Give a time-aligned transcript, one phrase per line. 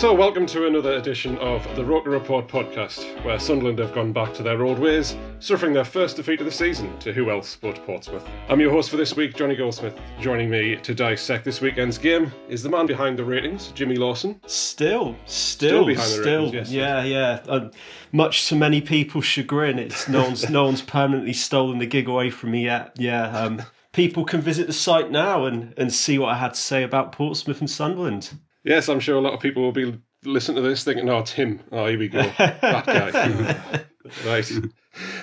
[0.00, 4.32] So, welcome to another edition of the Roker Report podcast, where Sunderland have gone back
[4.32, 7.84] to their old ways, suffering their first defeat of the season to who else but
[7.84, 8.26] Portsmouth.
[8.48, 9.94] I'm your host for this week, Johnny Goldsmith.
[10.18, 14.40] Joining me to dissect this weekend's game is the man behind the ratings, Jimmy Lawson.
[14.46, 17.04] Still, still, Still behind the still, ratings, yes.
[17.04, 17.40] yeah, yeah.
[17.46, 17.68] Uh,
[18.10, 22.30] much to many people's chagrin, it's no one's no one's permanently stolen the gig away
[22.30, 22.92] from me yet.
[22.96, 23.60] Yeah, um,
[23.92, 27.12] people can visit the site now and and see what I had to say about
[27.12, 28.30] Portsmouth and Sunderland.
[28.64, 31.60] Yes, I'm sure a lot of people will be listening to this thinking, oh, Tim.
[31.72, 32.22] Oh, here we go.
[32.38, 33.82] that guy.
[34.26, 34.50] right.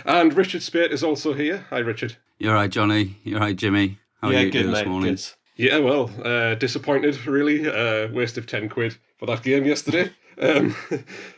[0.05, 1.65] And Richard Spate is also here.
[1.69, 2.15] Hi, Richard.
[2.39, 3.17] You're right, Johnny.
[3.23, 3.99] You're right, Jimmy.
[4.21, 4.79] How yeah, are you good doing mate.
[4.79, 5.15] this morning?
[5.15, 5.25] Good.
[5.57, 7.67] Yeah, well, uh, disappointed, really.
[7.67, 10.11] Uh, waste of 10 quid for that game yesterday.
[10.39, 10.75] Um,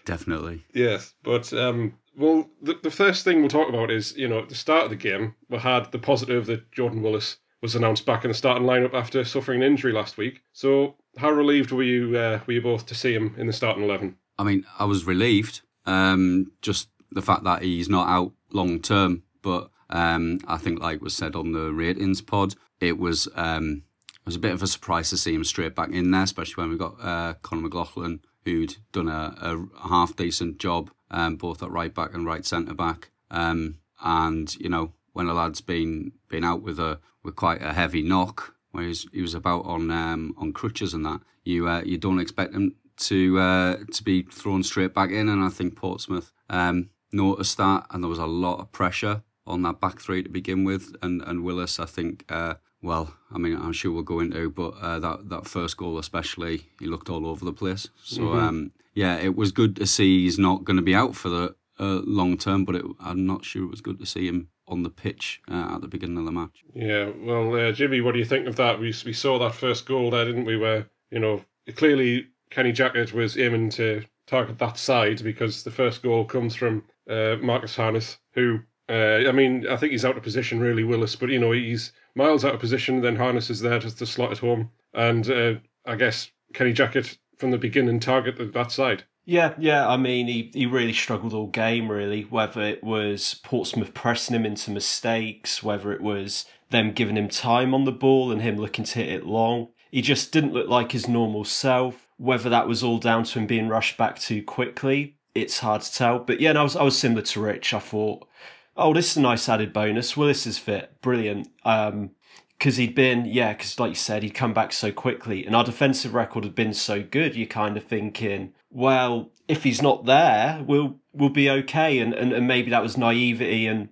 [0.03, 0.65] Definitely.
[0.73, 4.49] Yes, but um, well, the, the first thing we'll talk about is you know at
[4.49, 8.25] the start of the game we had the positive that Jordan Willis was announced back
[8.25, 10.41] in the starting lineup after suffering an injury last week.
[10.51, 13.83] So how relieved were you uh, were you both to see him in the starting
[13.83, 14.17] eleven?
[14.37, 15.61] I mean, I was relieved.
[15.85, 21.01] Um, just the fact that he's not out long term, but um, I think, like
[21.01, 23.83] was said on the ratings pod, it was um,
[24.13, 26.61] it was a bit of a surprise to see him straight back in there, especially
[26.61, 31.63] when we got uh, Conor McLaughlin, who'd done a, a half decent job, um, both
[31.63, 33.11] at right back and right centre back.
[33.31, 37.73] Um, and you know, when a lad's been been out with a with quite a
[37.73, 41.67] heavy knock, where he was, he was about on um, on crutches and that, you
[41.67, 45.29] uh, you don't expect him to uh, to be thrown straight back in.
[45.29, 49.63] And I think Portsmouth um, noticed that, and there was a lot of pressure on
[49.63, 50.95] that back three to begin with.
[51.01, 54.73] And and Willis, I think, uh, well, I mean, I'm sure we'll go into, but
[54.81, 57.89] uh, that that first goal especially, he looked all over the place.
[58.03, 61.29] So um, yeah, it was good to see he's not going to be out for
[61.29, 64.49] the uh, long term, but it, I'm not sure it was good to see him
[64.67, 66.63] on the pitch uh, at the beginning of the match.
[66.73, 68.79] Yeah, well, uh, Jimmy, what do you think of that?
[68.79, 70.57] We we saw that first goal there, didn't we?
[70.57, 71.43] Where you know
[71.75, 76.83] clearly Kenny Jackett was aiming to target that side because the first goal comes from
[77.09, 81.15] uh, Marcus Harness, who uh, I mean I think he's out of position really, Willis,
[81.15, 83.01] but you know he's miles out of position.
[83.01, 87.51] Then Harness is there just to slot it home, and I guess Kenny Jackett from
[87.51, 89.05] the beginning targeted that side.
[89.29, 89.87] Yeah, yeah.
[89.87, 92.23] I mean, he, he really struggled all game, really.
[92.23, 97.75] Whether it was Portsmouth pressing him into mistakes, whether it was them giving him time
[97.75, 99.67] on the ball and him looking to hit it long.
[99.91, 102.07] He just didn't look like his normal self.
[102.17, 105.93] Whether that was all down to him being rushed back too quickly, it's hard to
[105.93, 106.17] tell.
[106.17, 107.71] But yeah, no, I was I was similar to Rich.
[107.75, 108.27] I thought,
[108.75, 110.17] oh, this is a nice added bonus.
[110.17, 111.49] Willis is fit, brilliant.
[111.63, 112.11] Um,
[112.57, 115.63] because he'd been, yeah, because like you said, he'd come back so quickly, and our
[115.63, 117.35] defensive record had been so good.
[117.35, 122.31] You're kind of thinking, well, if he's not there, we'll we'll be okay, and and,
[122.33, 123.89] and maybe that was naivety, and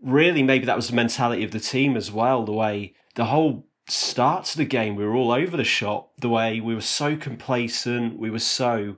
[0.00, 2.44] really maybe that was the mentality of the team as well.
[2.44, 6.12] The way the whole start to the game, we were all over the shop.
[6.20, 8.96] The way we were so complacent, we were so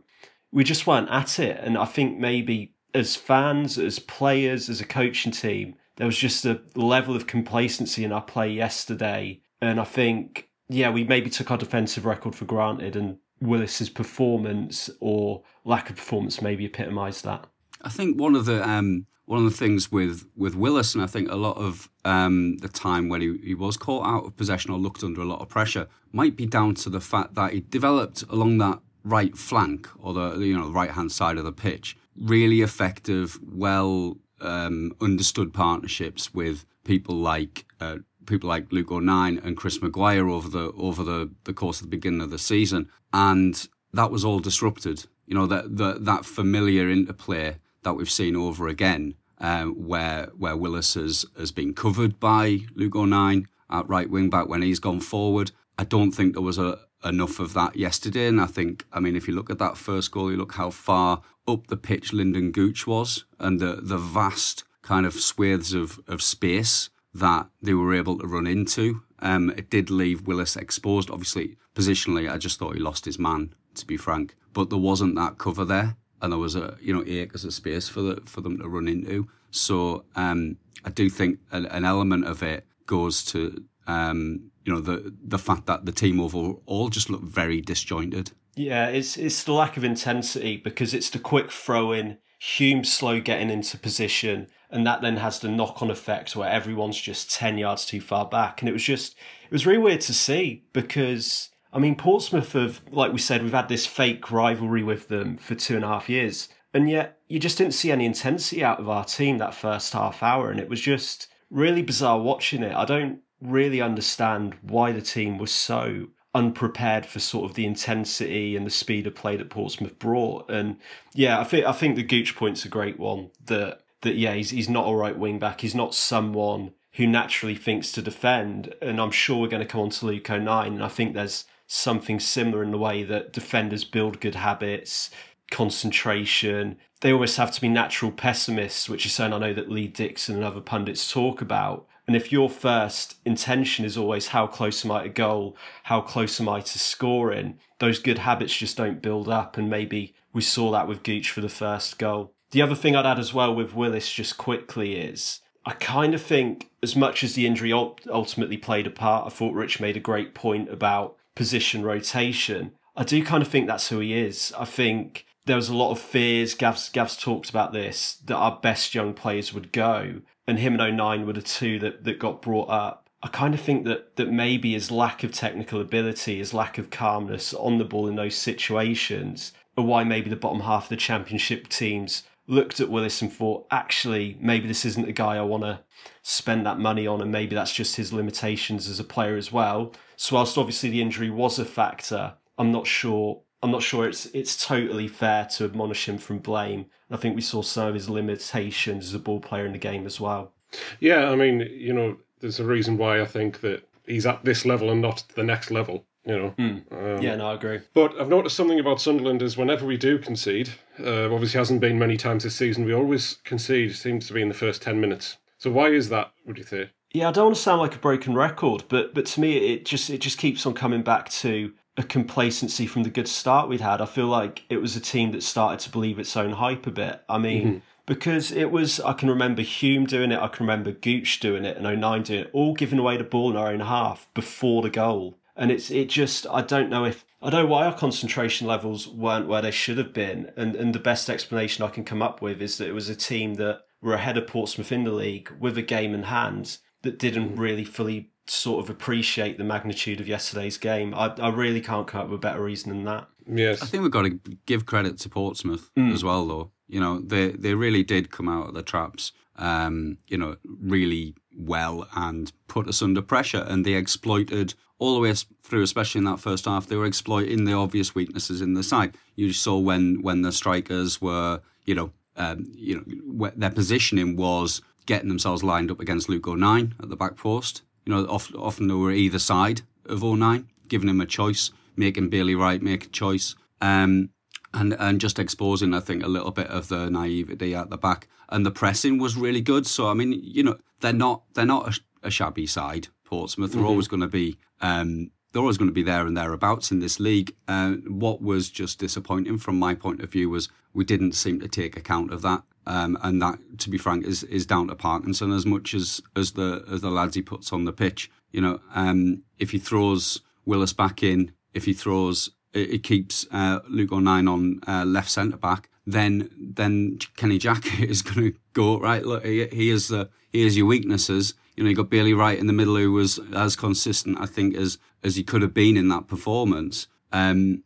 [0.52, 4.86] we just weren't at it, and I think maybe as fans, as players, as a
[4.86, 9.40] coaching team, there was just a level of complacency in our play yesterday.
[9.60, 14.90] And I think, yeah, we maybe took our defensive record for granted, and Willis's performance
[15.00, 17.46] or lack of performance maybe epitomised that.
[17.82, 21.06] I think one of the um, one of the things with with Willis, and I
[21.06, 24.70] think a lot of um, the time when he, he was caught out of possession
[24.70, 27.60] or looked under a lot of pressure, might be down to the fact that he
[27.60, 31.96] developed along that right flank or the you know right hand side of the pitch
[32.16, 39.56] really effective, well um, understood partnerships with people like uh, people like Luke O'Nien and
[39.56, 43.68] Chris Maguire over the over the, the course of the beginning of the season, and
[43.92, 45.06] that was all disrupted.
[45.26, 50.56] You know that that that familiar interplay that we've seen over again um, where where
[50.56, 55.00] Willis has, has been covered by Luke O'Nien at right wing back when he's gone
[55.00, 55.50] forward.
[55.78, 58.26] I don't think there was a, enough of that yesterday.
[58.26, 60.70] And I think, I mean, if you look at that first goal, you look how
[60.70, 65.98] far up the pitch Lynden Gooch was and the, the vast kind of swathes of,
[66.06, 69.02] of space that they were able to run into.
[69.18, 71.10] Um, it did leave Willis exposed.
[71.10, 74.34] Obviously, positionally, I just thought he lost his man, to be frank.
[74.52, 77.88] But there wasn't that cover there, and there was a you know acres of space
[77.88, 79.28] for the, for them to run into.
[79.50, 84.80] So um, I do think an, an element of it goes to um, you know
[84.80, 88.32] the the fact that the team overall just looked very disjointed.
[88.54, 93.20] Yeah, it's it's the lack of intensity because it's the quick throw in, Hume slow
[93.20, 97.56] getting into position, and that then has the knock on effect where everyone's just ten
[97.56, 101.50] yards too far back, and it was just it was really weird to see because.
[101.74, 105.54] I mean, Portsmouth have, like we said, we've had this fake rivalry with them for
[105.54, 106.50] two and a half years.
[106.74, 110.22] And yet, you just didn't see any intensity out of our team that first half
[110.22, 110.50] hour.
[110.50, 112.74] And it was just really bizarre watching it.
[112.74, 118.56] I don't really understand why the team was so unprepared for sort of the intensity
[118.56, 120.50] and the speed of play that Portsmouth brought.
[120.50, 120.76] And
[121.14, 123.30] yeah, I think I think the Gooch point's a great one.
[123.46, 125.60] That that yeah, he's he's not a right wing back.
[125.60, 128.74] He's not someone who naturally thinks to defend.
[128.82, 130.74] And I'm sure we're going to come on to Luke O'Nien.
[130.74, 135.10] And I think there's something similar in the way that defenders build good habits,
[135.50, 136.76] concentration.
[137.00, 140.36] They always have to be natural pessimists, which is something I know that Lee Dixon
[140.36, 141.86] and other pundits talk about.
[142.12, 146.38] And if your first intention is always how close am I to goal, how close
[146.42, 149.56] am I to scoring, those good habits just don't build up.
[149.56, 152.34] And maybe we saw that with Gooch for the first goal.
[152.50, 156.20] The other thing I'd add as well with Willis, just quickly, is I kind of
[156.20, 160.00] think, as much as the injury ultimately played a part, I thought Rich made a
[160.00, 162.72] great point about position rotation.
[162.94, 164.52] I do kind of think that's who he is.
[164.58, 166.52] I think there was a lot of fears.
[166.52, 170.82] Gav's, Gav's talked about this that our best young players would go and him and
[170.82, 173.08] O'Nien were the two that, that got brought up.
[173.22, 176.90] I kind of think that that maybe his lack of technical ability, his lack of
[176.90, 180.96] calmness on the ball in those situations, are why maybe the bottom half of the
[180.96, 185.62] championship teams looked at Willis and thought, actually, maybe this isn't the guy I want
[185.62, 185.80] to
[186.22, 189.94] spend that money on, and maybe that's just his limitations as a player as well.
[190.16, 194.26] So whilst obviously the injury was a factor, I'm not sure I'm not sure it's
[194.26, 196.86] it's totally fair to admonish him from blame.
[197.10, 200.06] I think we saw some of his limitations as a ball player in the game
[200.06, 200.52] as well.
[201.00, 204.64] Yeah, I mean, you know, there's a reason why I think that he's at this
[204.64, 206.04] level and not the next level.
[206.24, 206.54] You know.
[206.58, 206.92] Mm.
[206.92, 207.80] Um, yeah, no, I agree.
[207.94, 210.70] But I've noticed something about Sunderland is whenever we do concede,
[211.00, 212.84] uh, obviously hasn't been many times this season.
[212.84, 213.94] We always concede.
[213.94, 215.36] Seems to be in the first ten minutes.
[215.58, 216.32] So why is that?
[216.46, 216.90] Would you say?
[217.12, 219.84] Yeah, I don't want to sound like a broken record, but but to me, it
[219.84, 223.80] just it just keeps on coming back to a complacency from the good start we'd
[223.80, 224.00] had.
[224.00, 226.90] I feel like it was a team that started to believe its own hype a
[226.90, 227.22] bit.
[227.28, 227.78] I mean, mm-hmm.
[228.06, 231.76] because it was, I can remember Hume doing it, I can remember Gooch doing it,
[231.76, 234.90] and O'Nien doing it, all giving away the ball in our own half before the
[234.90, 235.38] goal.
[235.54, 239.06] And it's it just I don't know if I don't know why our concentration levels
[239.06, 240.50] weren't where they should have been.
[240.56, 243.14] And and the best explanation I can come up with is that it was a
[243.14, 247.18] team that were ahead of Portsmouth in the league with a game in hand that
[247.18, 251.14] didn't really fully sort of appreciate the magnitude of yesterday's game.
[251.14, 253.28] I, I really can't come up with a better reason than that.
[253.46, 256.12] Yes, I think we've got to give credit to Portsmouth mm.
[256.12, 256.70] as well, though.
[256.88, 261.34] You know, they they really did come out of the traps, um, you know, really
[261.56, 266.24] well and put us under pressure, and they exploited all the way through, especially in
[266.24, 266.86] that first half.
[266.86, 269.16] They were exploiting the obvious weaknesses in the side.
[269.34, 274.82] You saw when when the strikers were, you know, um, you know, their positioning was
[275.06, 278.88] getting themselves lined up against Luke O'Nien at the back post you know, often, often
[278.88, 283.08] they were either side of O'Nien, giving him a choice, making Bailey Wright make a
[283.08, 284.30] choice, um,
[284.74, 288.28] and and just exposing, I think, a little bit of the naivety at the back.
[288.48, 289.86] And the pressing was really good.
[289.86, 293.08] So I mean, you know, they're not they're not a, a shabby side.
[293.24, 293.88] Portsmouth, they're mm-hmm.
[293.88, 294.58] always going to be.
[294.80, 297.54] Um, they're always going to be there and thereabouts in this league.
[297.68, 301.68] Uh, what was just disappointing from my point of view was we didn't seem to
[301.68, 302.62] take account of that.
[302.86, 306.52] Um, and that, to be frank, is, is down to Parkinson as much as, as
[306.52, 308.30] the as the lads he puts on the pitch.
[308.50, 313.46] You know, um, if he throws Willis back in, if he throws, it, it keeps
[313.52, 318.58] uh, Luke O'Nien on uh, left centre back, then then Kenny Jackett is going to
[318.72, 319.24] go right.
[319.24, 321.54] Look, he, he is the he is your weaknesses.
[321.76, 324.74] You know, you got Bailey Wright in the middle, who was as consistent, I think,
[324.76, 327.06] as as he could have been in that performance.
[327.32, 327.84] Um,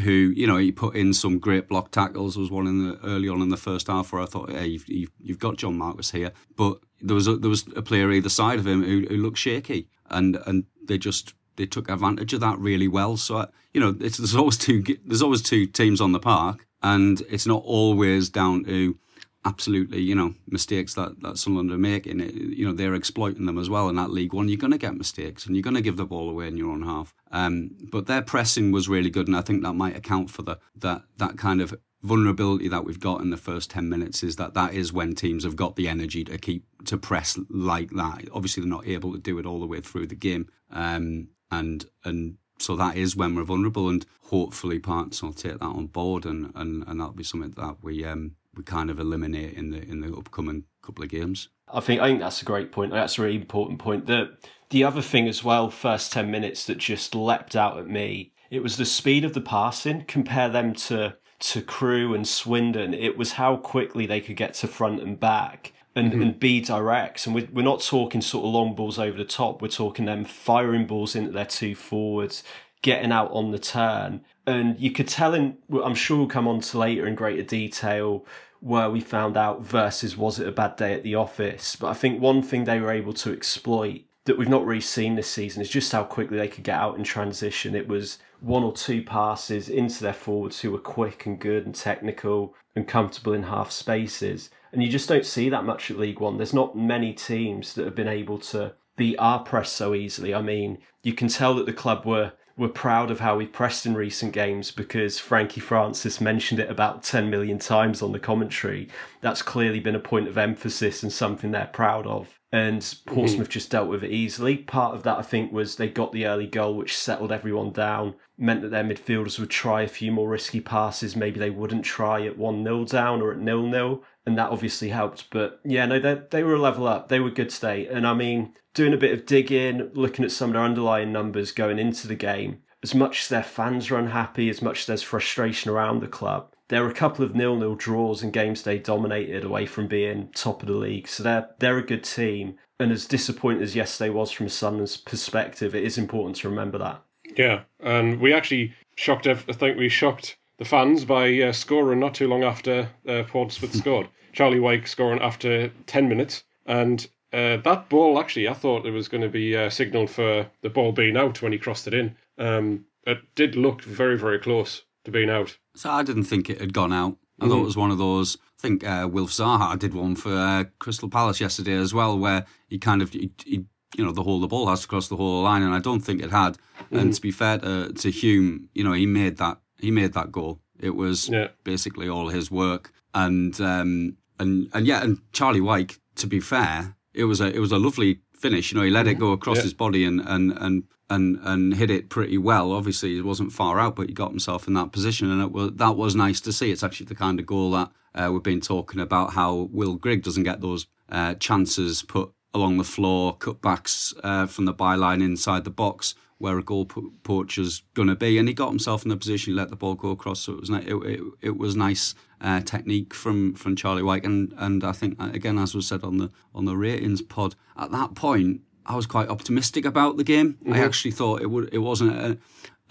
[0.00, 2.36] who you know he put in some great block tackles.
[2.36, 4.88] was one in the early on in the first half where I thought, hey, you've,
[4.88, 8.28] you've, you've got John Marquis here, but there was a, there was a player either
[8.28, 12.40] side of him who, who looked shaky, and and they just they took advantage of
[12.40, 13.16] that really well.
[13.16, 17.46] So you know, there's always two there's always two teams on the park, and it's
[17.46, 18.98] not always down to
[19.44, 23.58] absolutely, you know, mistakes that, that Sunderland are making, it, you know, they're exploiting them
[23.58, 24.48] as well in that League One.
[24.48, 26.70] You're going to get mistakes and you're going to give the ball away in your
[26.70, 27.14] own half.
[27.30, 30.58] Um, but their pressing was really good, and I think that might account for the
[30.76, 34.52] that that kind of vulnerability that we've got in the first 10 minutes is that
[34.52, 38.60] that is when teams have got the energy to keep to press like that obviously
[38.60, 42.36] they're not able to do it all the way through the game um, and and
[42.58, 46.52] so that is when we're vulnerable and hopefully parts will take that on board and,
[46.54, 50.00] and, and that'll be something that we um, we kind of eliminate in the in
[50.00, 51.48] the upcoming couple of games.
[51.72, 52.92] I think I think that's a great point.
[52.92, 54.06] That's a really important point.
[54.06, 54.36] The
[54.70, 58.62] the other thing as well, first ten minutes that just leapt out at me, it
[58.62, 60.04] was the speed of the passing.
[60.06, 62.94] Compare them to to Crewe and Swindon.
[62.94, 65.72] It was how quickly they could get to front and back.
[65.96, 66.22] And, mm-hmm.
[66.22, 67.24] and be direct.
[67.24, 69.62] And we're, we're not talking sort of long balls over the top.
[69.62, 72.42] We're talking them firing balls into their two forwards,
[72.82, 74.24] getting out on the turn.
[74.46, 78.26] And you could tell in, I'm sure we'll come on to later in greater detail
[78.60, 81.76] where we found out versus was it a bad day at the office.
[81.76, 85.16] But I think one thing they were able to exploit that we've not really seen
[85.16, 87.74] this season is just how quickly they could get out in transition.
[87.74, 91.74] It was one or two passes into their forwards who were quick and good and
[91.74, 94.50] technical and comfortable in half spaces.
[94.72, 96.38] And you just don't see that much at League One.
[96.38, 100.34] There's not many teams that have been able to beat our press so easily.
[100.34, 103.84] I mean, you can tell that the club were we're proud of how we pressed
[103.84, 108.88] in recent games because Frankie Francis mentioned it about 10 million times on the commentary.
[109.20, 112.38] That's clearly been a point of emphasis and something they're proud of.
[112.54, 113.50] And Portsmouth mm-hmm.
[113.50, 114.58] just dealt with it easily.
[114.58, 118.14] Part of that, I think, was they got the early goal, which settled everyone down,
[118.38, 121.16] meant that their midfielders would try a few more risky passes.
[121.16, 124.88] Maybe they wouldn't try at 1 0 down or at nil nil and that obviously
[124.88, 125.30] helped.
[125.30, 127.08] But yeah, no, they they were a level up.
[127.08, 130.50] They were good today, and I mean, doing a bit of digging, looking at some
[130.50, 132.62] of their underlying numbers going into the game.
[132.82, 136.53] As much as their fans are unhappy, as much as there's frustration around the club,
[136.68, 140.62] there were a couple of nil-nil draws in games they dominated away from being top
[140.62, 141.08] of the league.
[141.08, 142.56] So they're they're a good team.
[142.80, 147.02] And as disappointing as yesterday was from Sunderland's perspective, it is important to remember that.
[147.36, 149.26] Yeah, and we actually shocked.
[149.26, 153.74] I think we shocked the fans by uh, scoring not too long after uh, Portsmouth
[153.76, 154.08] scored.
[154.32, 156.44] Charlie Wyke scoring after 10 minutes.
[156.66, 160.50] And uh, that ball, actually, I thought it was going to be uh, signalled for
[160.62, 162.16] the ball being out when he crossed it in.
[162.38, 165.56] Um, it did look very, very close to being out.
[165.74, 167.16] So I didn't think it had gone out.
[167.40, 168.36] I mm thought it was one of those.
[168.58, 172.46] I think uh, Wilf Zaha did one for uh, Crystal Palace yesterday as well, where
[172.68, 173.64] he kind of he, he
[173.96, 176.00] you know, the whole the ball has to cross the whole line, and I don't
[176.00, 176.58] think it had.
[176.90, 180.12] mm And to be fair to, to Hume, you know, he made that he made
[180.14, 180.60] that goal.
[180.78, 181.48] It was yeah.
[181.64, 185.98] basically all his work, and um, and and yeah, and Charlie Wyke.
[186.16, 188.70] To be fair, it was a it was a lovely finish.
[188.70, 189.62] You know, he let it go across yeah.
[189.64, 192.72] his body and and and and and hit it pretty well.
[192.72, 195.72] Obviously, it wasn't far out, but he got himself in that position, and it was
[195.74, 196.70] that was nice to see.
[196.70, 199.34] It's actually the kind of goal that uh, we've been talking about.
[199.34, 204.64] How Will Grigg doesn't get those uh, chances put along the floor, cutbacks uh, from
[204.64, 206.86] the byline inside the box where a goal
[207.22, 209.52] poacher's going to be, and he got himself in the position.
[209.52, 212.60] He let the ball go across, so it was it, it, it was nice uh,
[212.60, 216.18] technique from from Charlie Wyke, and and I think uh, again, as was said on
[216.18, 220.54] the on the ratings pod, at that point, I was quite optimistic about the game.
[220.54, 220.72] Mm-hmm.
[220.72, 222.38] I actually thought it would it wasn't a,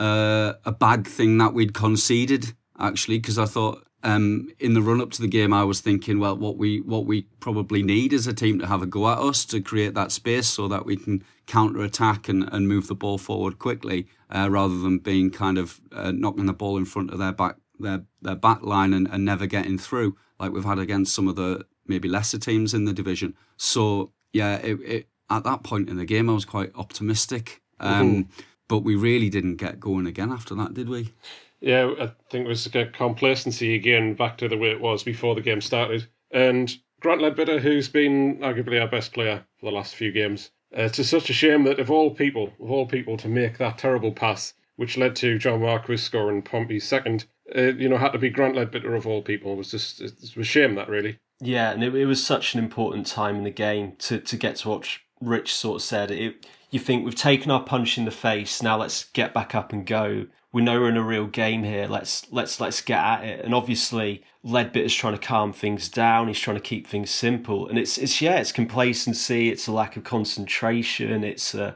[0.03, 4.99] a, a bad thing that we'd conceded actually because I thought um, in the run
[4.99, 8.27] up to the game, I was thinking, well, what we what we probably need is
[8.27, 10.97] a team to have a go at us to create that space so that we
[10.97, 15.57] can counter attack and, and move the ball forward quickly, uh, rather than being kind
[15.57, 19.07] of uh, knocking the ball in front of their back their their back line and,
[19.09, 22.85] and never getting through like we've had against some of the maybe lesser teams in
[22.85, 23.33] the division.
[23.55, 27.61] So yeah, it, it, at that point in the game, I was quite optimistic.
[27.79, 28.41] Um, mm-hmm.
[28.67, 31.13] But we really didn't get going again after that, did we?
[31.59, 35.35] Yeah, I think it was a complacency again, back to the way it was before
[35.35, 36.07] the game started.
[36.31, 40.83] And Grant Leadbitter, who's been arguably our best player for the last few games, uh,
[40.83, 44.11] it's such a shame that of all people, of all people, to make that terrible
[44.11, 47.25] pass, which led to John Marquis scoring Pompey's second,
[47.55, 49.53] uh, you know, had to be Grant Leadbitter of all people.
[49.53, 51.19] It was just, it was a shame that really.
[51.39, 54.55] Yeah, and it, it was such an important time in the game to, to get
[54.57, 56.45] to watch Rich sort of said it.
[56.69, 59.85] You think we've taken our punch in the face, now let's get back up and
[59.85, 61.87] go we know we're in a real game here.
[61.87, 63.43] Let's let's let's get at it.
[63.43, 66.27] And obviously, Leadbitter's trying to calm things down.
[66.27, 67.67] He's trying to keep things simple.
[67.67, 69.49] And it's it's yeah, it's complacency.
[69.49, 71.23] It's a lack of concentration.
[71.23, 71.75] It's a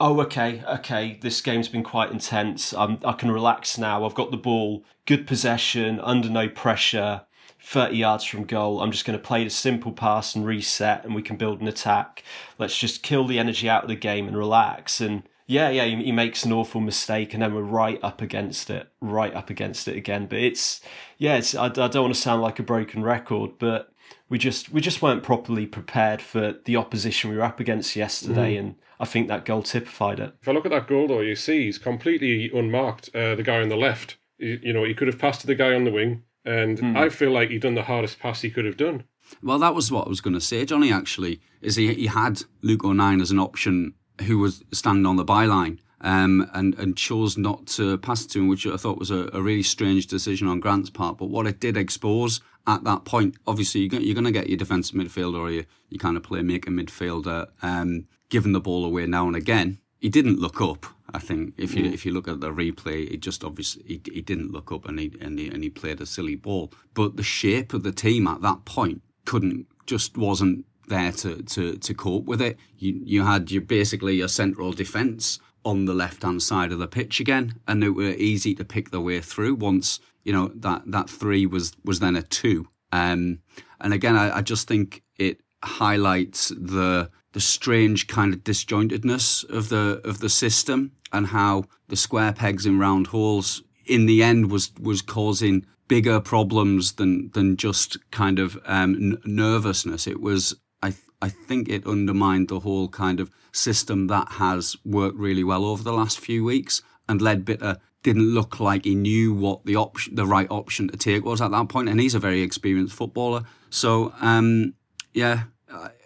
[0.00, 2.72] oh okay okay this game's been quite intense.
[2.72, 4.06] I'm, I can relax now.
[4.06, 7.22] I've got the ball, good possession, under no pressure.
[7.62, 8.80] 30 yards from goal.
[8.80, 11.68] I'm just going to play the simple pass and reset, and we can build an
[11.68, 12.22] attack.
[12.58, 15.00] Let's just kill the energy out of the game and relax.
[15.00, 18.68] And yeah, yeah, he, he, makes an awful mistake, and then we're right up against
[18.68, 20.26] it, right up against it again.
[20.26, 20.80] But it's,
[21.18, 23.92] yeah, it's, I, I don't want to sound like a broken record, but
[24.28, 28.56] we just we just weren't properly prepared for the opposition we were up against yesterday,
[28.56, 28.60] mm.
[28.60, 30.34] and I think that goal typified it.
[30.40, 33.10] If I look at that goal, though, you see he's completely unmarked.
[33.14, 35.54] Uh, the guy on the left, you, you, know, he could have passed to the
[35.54, 36.96] guy on the wing, and mm.
[36.96, 39.04] I feel like he'd done the hardest pass he could have done.
[39.42, 40.92] Well, that was what I was going to say, Johnny.
[40.92, 45.24] Actually, is he he had Luke O'Nien as an option who was standing on the
[45.24, 45.78] byline.
[46.04, 49.30] Um, and and chose not to pass it to him, which I thought was a,
[49.32, 51.16] a, really strange decision on Grant's part.
[51.16, 54.96] But what it did expose at that point, obviously you're going to get your defensive
[54.96, 59.36] midfielder or your, your kind of playmaker midfielder um, giving the ball away now and
[59.36, 59.78] again.
[60.02, 60.84] He didn't look up.
[61.14, 61.92] I think if you mm.
[61.92, 64.98] if you look at the replay, he just obviously he, he didn't look up and
[64.98, 66.72] he, and he and he played a silly ball.
[66.92, 71.76] But the shape of the team at that point couldn't just wasn't there to, to,
[71.76, 72.58] to cope with it.
[72.78, 76.88] You you had your basically your central defence on the left hand side of the
[76.88, 80.82] pitch again, and it were easy to pick their way through once you know that
[80.86, 82.66] that three was was then a two.
[82.90, 83.38] Um,
[83.80, 89.68] and again, I, I just think it highlights the the strange kind of disjointedness of
[89.68, 94.50] the of the system and how the square pegs in round holes in the end
[94.50, 100.06] was was causing bigger problems than than just kind of um, n- nervousness.
[100.06, 104.76] It was I th- I think it undermined the whole kind of system that has
[104.84, 106.82] worked really well over the last few weeks.
[107.08, 111.24] And Leadbitter didn't look like he knew what the option, the right option to take
[111.24, 111.88] was at that point.
[111.88, 113.44] And he's a very experienced footballer.
[113.70, 114.74] So um,
[115.12, 115.44] yeah,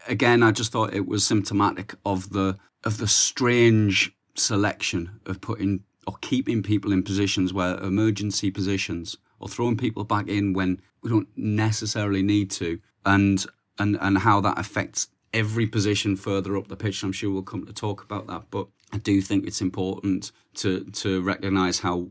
[0.08, 5.82] again, I just thought it was symptomatic of the of the strange selection of putting
[6.06, 11.10] or keeping people in positions where emergency positions or throwing people back in when we
[11.10, 13.46] don't necessarily need to, and
[13.78, 17.02] and and how that affects every position further up the pitch.
[17.02, 20.84] I'm sure we'll come to talk about that, but I do think it's important to
[20.84, 22.08] to recognise how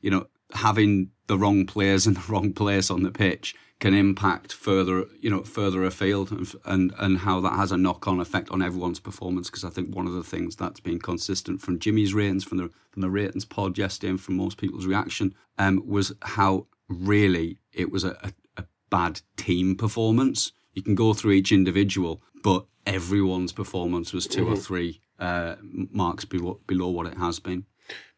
[0.00, 4.52] you know having the wrong players in the wrong place on the pitch can impact
[4.52, 8.50] further, you know, further afield, and and, and how that has a knock on effect
[8.50, 9.48] on everyone's performance.
[9.48, 12.70] Because I think one of the things that's been consistent from Jimmy's ratings, from the
[12.90, 17.92] from the ratings pod yesterday, and from most people's reaction, um, was how really it
[17.92, 20.52] was a, a, a bad team performance.
[20.72, 24.52] You can go through each individual, but everyone's performance was 2 mm-hmm.
[24.52, 27.66] or three uh, marks below, below what it has been.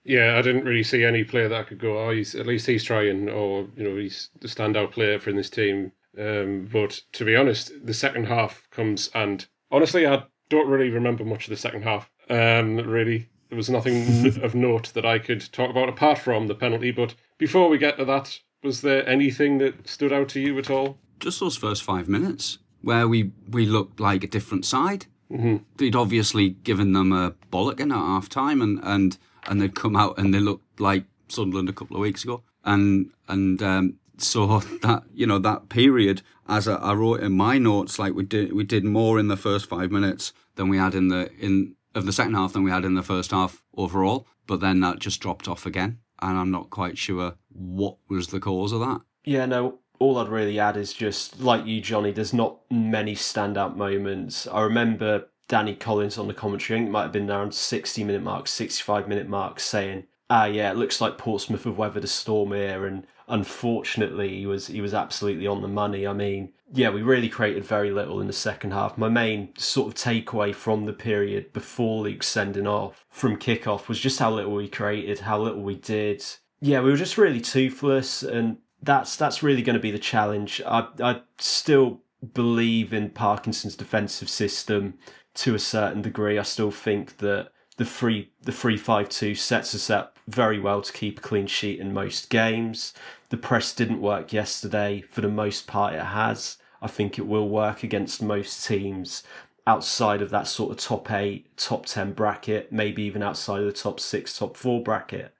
[0.04, 1.98] Yeah, I didn't really see any player that I could go.
[1.98, 5.36] Oh, he's at least he's trying, or you know, he's the standout player for in
[5.36, 5.92] this team.
[6.18, 11.24] Um, but to be honest, the second half comes, and honestly, I don't really remember
[11.24, 12.10] much of the second half.
[12.28, 16.54] Um, really, there was nothing of note that I could talk about apart from the
[16.54, 16.90] penalty.
[16.90, 20.70] But before we get to that, was there anything that stood out to you at
[20.70, 20.98] all?
[21.18, 25.06] Just those first five minutes where we we looked like a different side.
[25.30, 25.58] Mm-hmm.
[25.76, 30.18] They'd obviously given them a bollocking at half time, and, and and they'd come out
[30.18, 35.05] and they looked like Sunderland a couple of weeks ago, and and um, so that
[35.12, 38.64] you know that period, as I, I, wrote in my notes, like we did we
[38.64, 42.12] did more in the first five minutes than we had in the in of the
[42.12, 45.48] second half than we had in the first half overall, but then that just dropped
[45.48, 49.00] off again, and I'm not quite sure what was the cause of that.
[49.24, 52.12] Yeah, no, all I'd really add is just like you, Johnny.
[52.12, 54.46] There's not many standout moments.
[54.46, 56.76] I remember Danny Collins on the commentary.
[56.76, 60.44] I think it might have been around 60 minute mark, 65 minute mark, saying, "Ah,
[60.44, 64.80] yeah, it looks like Portsmouth have weathered a storm here." And unfortunately, he was he
[64.80, 66.06] was absolutely on the money.
[66.06, 68.96] I mean, yeah, we really created very little in the second half.
[68.96, 73.98] My main sort of takeaway from the period before Luke sending off from kickoff was
[73.98, 76.24] just how little we created, how little we did.
[76.60, 80.62] Yeah, we were just really toothless, and that's that's really going to be the challenge.
[80.64, 82.02] I I still
[82.34, 84.94] believe in Parkinson's defensive system
[85.40, 86.38] to a certain degree.
[86.38, 90.83] I still think that the three the three five two sets us up very well
[90.83, 92.92] to keep a clean sheet in most games.
[93.31, 95.00] The press didn't work yesterday.
[95.00, 96.59] For the most part, it has.
[96.83, 99.22] I think it will work against most teams
[99.66, 103.72] outside of that sort of top eight, top ten bracket, maybe even outside of the
[103.72, 105.35] top six, top four bracket.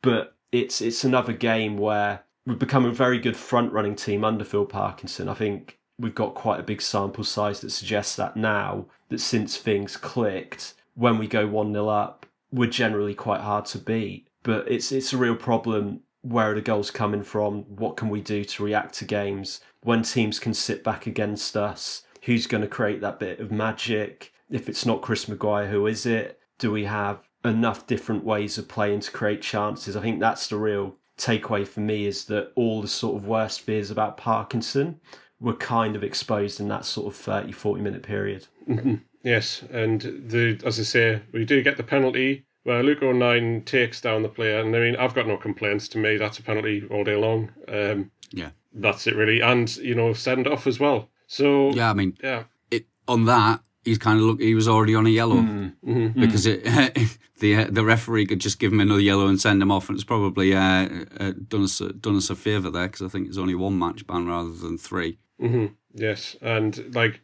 [0.00, 4.44] But it's it's another game where we've become a very good front running team under
[4.44, 5.28] Phil Parkinson.
[5.28, 9.56] I think we've got quite a big sample size that suggests that now that since
[9.56, 14.28] things clicked, when we go 1 0 up, we're generally quite hard to beat.
[14.42, 16.00] But it's it's a real problem.
[16.22, 17.62] Where are the goals coming from?
[17.76, 19.60] What can we do to react to games?
[19.82, 24.32] When teams can sit back against us, who's going to create that bit of magic?
[24.50, 26.40] If it's not Chris Maguire, who is it?
[26.58, 29.96] Do we have enough different ways of playing to create chances?
[29.96, 33.60] I think that's the real takeaway for me is that all the sort of worst
[33.60, 35.00] fears about Parkinson
[35.44, 38.46] were kind of exposed in that sort of 30, 40 minute period.
[38.68, 38.94] Mm-hmm.
[39.22, 44.00] Yes, and the as I say, we do get the penalty where Luke O'Nien takes
[44.00, 45.86] down the player, and I mean, I've got no complaints.
[45.88, 47.50] To me, that's a penalty all day long.
[47.68, 51.08] Um, yeah, that's it really, and you know, send off as well.
[51.26, 54.40] So Yeah, I mean, yeah, it, on that, he's kind of look.
[54.40, 56.20] He was already on a yellow Mm-hmm.
[56.20, 56.64] because it
[57.38, 59.96] the uh, the referee could just give him another yellow and send him off, and
[59.96, 63.28] it's probably uh, uh, done us a- done us a favour there because I think
[63.28, 65.18] it's only one match ban rather than three.
[65.38, 67.20] Hmm yes, and like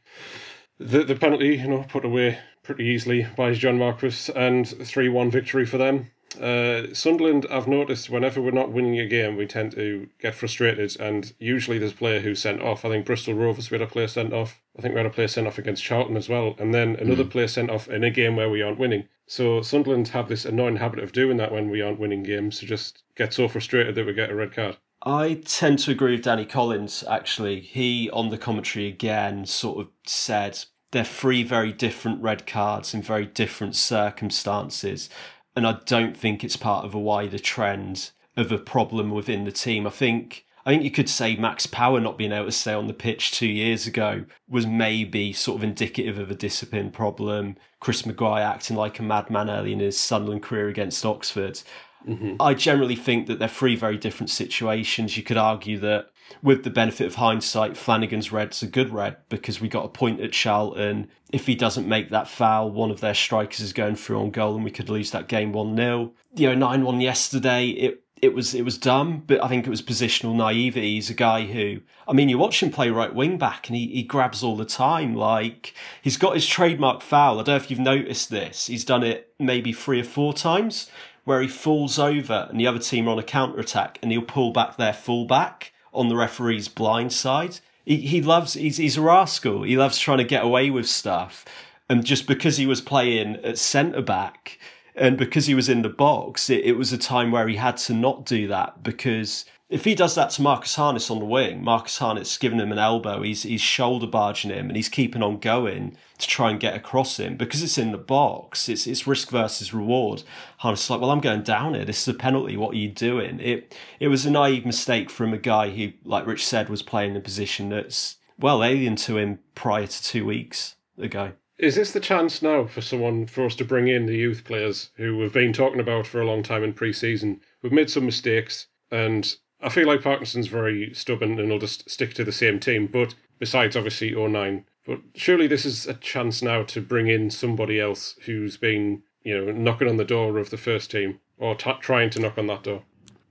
[0.78, 5.30] the the penalty, you know, put away pretty easily by John Marquis, and three one
[5.30, 6.10] victory for them.
[6.40, 10.98] Uh, Sunderland, I've noticed whenever we're not winning a game, we tend to get frustrated,
[11.00, 12.84] and usually there's a player who's sent off.
[12.84, 14.62] I think Bristol Rovers we had a player sent off.
[14.78, 17.24] I think we had a player sent off against Charlton as well, and then another
[17.24, 19.08] player sent off in a game where we aren't winning.
[19.26, 22.66] So Sunderland have this annoying habit of doing that when we aren't winning games, to
[22.66, 24.76] just get so frustrated that we get a red card.
[25.02, 27.60] I tend to agree with Danny Collins, actually.
[27.60, 30.58] He, on the commentary again, sort of said
[30.90, 35.08] they're three very different red cards in very different circumstances.
[35.56, 39.52] And I don't think it's part of a wider trend of a problem within the
[39.52, 39.86] team.
[39.86, 40.44] I think.
[40.66, 43.32] I think you could say Max Power not being able to stay on the pitch
[43.32, 47.56] two years ago was maybe sort of indicative of a discipline problem.
[47.80, 51.62] Chris Maguire acting like a madman early in his Sunderland career against Oxford.
[52.06, 52.36] Mm-hmm.
[52.40, 55.16] I generally think that they're three very different situations.
[55.16, 56.10] You could argue that,
[56.42, 60.20] with the benefit of hindsight, Flanagan's red's a good red because we got a point
[60.20, 61.08] at Charlton.
[61.32, 64.54] If he doesn't make that foul, one of their strikers is going through on goal
[64.54, 66.12] and we could lose that game 1 0.
[66.36, 69.70] You know, 9 1 yesterday, it, it was it was dumb, but I think it
[69.70, 70.94] was positional naivety.
[70.94, 73.86] He's a guy who, I mean, you watch him play right wing back and he,
[73.88, 75.14] he grabs all the time.
[75.14, 77.40] Like, he's got his trademark foul.
[77.40, 78.66] I don't know if you've noticed this.
[78.66, 80.90] He's done it maybe three or four times
[81.24, 84.22] where he falls over and the other team are on a counter attack and he'll
[84.22, 87.58] pull back their fullback on the referee's blind side.
[87.84, 89.62] He, he loves, he's, he's a rascal.
[89.62, 91.44] He loves trying to get away with stuff.
[91.88, 94.58] And just because he was playing at centre back
[94.94, 97.76] and because he was in the box, it, it was a time where he had
[97.78, 101.62] to not do that because if he does that to Marcus Harness on the wing,
[101.62, 105.38] Marcus Harness giving him an elbow, he's he's shoulder barging him and he's keeping on
[105.38, 108.68] going to try and get across him because it's in the box.
[108.68, 110.24] It's it's risk versus reward.
[110.58, 111.84] Harness is like, well, I'm going down here.
[111.84, 112.56] This is a penalty.
[112.56, 113.38] What are you doing?
[113.38, 117.16] It it was a naive mistake from a guy who, like Rich said, was playing
[117.16, 121.32] a position that's well alien to him prior to two weeks ago.
[121.58, 124.90] Is this the chance now for someone for us to bring in the youth players
[124.96, 127.40] who we've been talking about for a long time in pre-season?
[127.62, 132.14] We've made some mistakes, and I feel like Parkinson's very stubborn and will just stick
[132.14, 132.86] to the same team.
[132.86, 134.64] But besides, obviously, O'Nien.
[134.86, 139.36] But surely this is a chance now to bring in somebody else who's been, you
[139.36, 142.46] know, knocking on the door of the first team or t- trying to knock on
[142.46, 142.82] that door.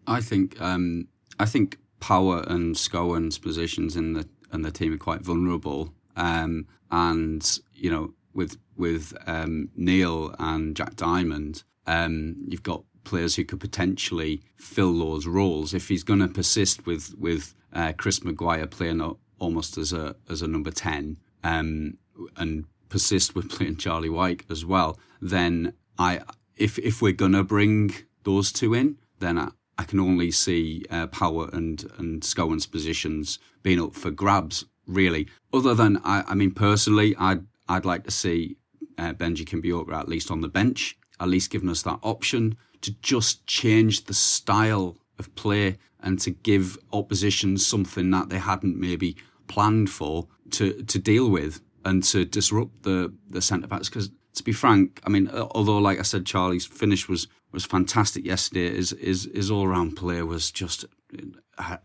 [0.08, 1.08] I think um,
[1.40, 6.68] I think Power and Scowen's positions in the in the team are quite vulnerable, um,
[6.92, 13.46] and you know with with um, Neil and Jack Diamond, um, you've got players who
[13.46, 18.68] could potentially fill those roles if he's going to persist with with uh, Chris Maguire
[18.68, 21.98] playing a, almost as a as a number ten, um,
[22.38, 24.98] and persist with playing Charlie Wyke as well.
[25.22, 26.22] Then I
[26.56, 31.08] if if we're gonna bring those two in, then I, I can only see uh,
[31.08, 34.66] Power and and Scowen's positions being up for grabs.
[34.88, 38.58] Really, other than I, I mean personally, I'd I'd like to see
[38.98, 42.92] uh, Benji Kimpioka at least on the bench, at least giving us that option to
[43.02, 49.16] just change the style of play and to give opposition something that they hadn't maybe
[49.48, 54.44] planned for to to deal with and to disrupt the the centre backs because to
[54.44, 58.76] be frank, I mean, uh, although like I said, Charlie's finish was was fantastic yesterday.
[58.76, 60.86] His his his all round play was just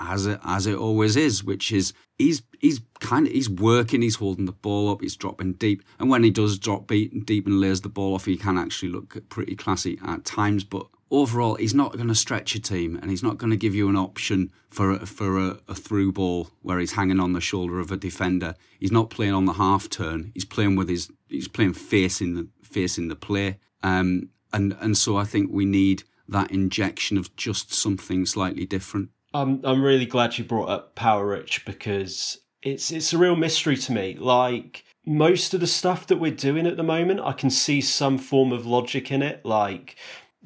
[0.01, 4.17] as it as it always is, which is he's he's kind of he's working, he's
[4.17, 7.81] holding the ball up, he's dropping deep, and when he does drop deep, and lays
[7.81, 10.65] the ball off, he can actually look pretty classy at times.
[10.65, 13.75] But overall, he's not going to stretch a team, and he's not going to give
[13.75, 17.41] you an option for a, for a, a through ball where he's hanging on the
[17.41, 18.55] shoulder of a defender.
[18.79, 20.33] He's not playing on the half turn.
[20.35, 23.59] He's playing with his he's playing facing the facing the play.
[23.83, 29.11] Um, and and so I think we need that injection of just something slightly different.
[29.35, 33.77] I'm I'm really glad you brought up Power Rich because it's it's a real mystery
[33.77, 34.17] to me.
[34.19, 38.17] Like most of the stuff that we're doing at the moment, I can see some
[38.17, 39.45] form of logic in it.
[39.45, 39.97] Like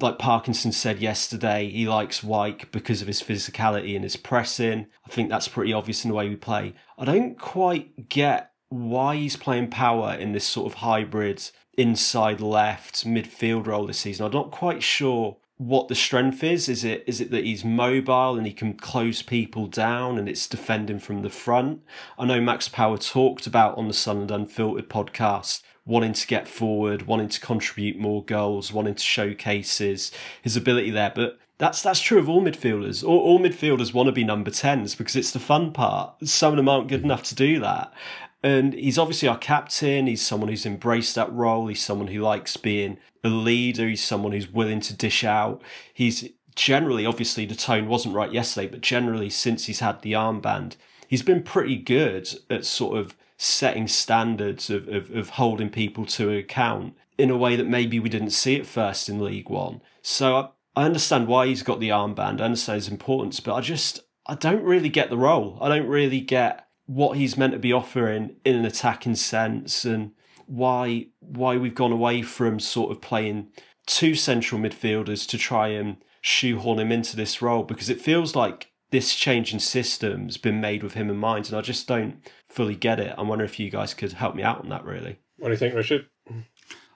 [0.01, 4.87] like Parkinson said yesterday, he likes Wyke because of his physicality and his pressing.
[5.05, 6.73] I think that's pretty obvious in the way we play.
[6.97, 13.05] I don't quite get why he's playing power in this sort of hybrid inside left
[13.05, 14.25] midfield role this season.
[14.25, 16.67] I'm not quite sure what the strength is.
[16.67, 20.47] Is it is it that he's mobile and he can close people down and it's
[20.47, 21.81] defending from the front?
[22.17, 27.07] I know Max Power talked about on the Sunderland Unfiltered podcast wanting to get forward,
[27.07, 30.11] wanting to contribute more goals, wanting to showcase his,
[30.41, 33.03] his ability there, but that's that's true of all midfielders.
[33.03, 36.15] All, all midfielders want to be number tens because it's the fun part.
[36.27, 37.93] Some of them aren't good enough to do that.
[38.41, 40.07] And he's obviously our captain.
[40.07, 41.67] He's someone who's embraced that role.
[41.67, 43.87] He's someone who likes being a leader.
[43.87, 45.61] He's someone who's willing to dish out.
[45.93, 50.77] He's generally, obviously, the tone wasn't right yesterday, but generally, since he's had the armband,
[51.07, 56.29] he's been pretty good at sort of setting standards of, of, of holding people to
[56.29, 59.81] account in a way that maybe we didn't see at first in League One.
[60.01, 60.49] So I,
[60.81, 62.39] I understand why he's got the armband.
[62.39, 65.57] I understand his importance, but I just I don't really get the role.
[65.61, 70.11] I don't really get what he's meant to be offering in an attacking sense and
[70.47, 73.47] why why we've gone away from sort of playing
[73.85, 78.71] two central midfielders to try and shoehorn him into this role because it feels like
[78.89, 82.73] this change in system's been made with him in mind and I just don't fully
[82.73, 83.13] get it.
[83.15, 85.19] I wonder if you guys could help me out on that really.
[85.37, 86.07] What do you think, Richard?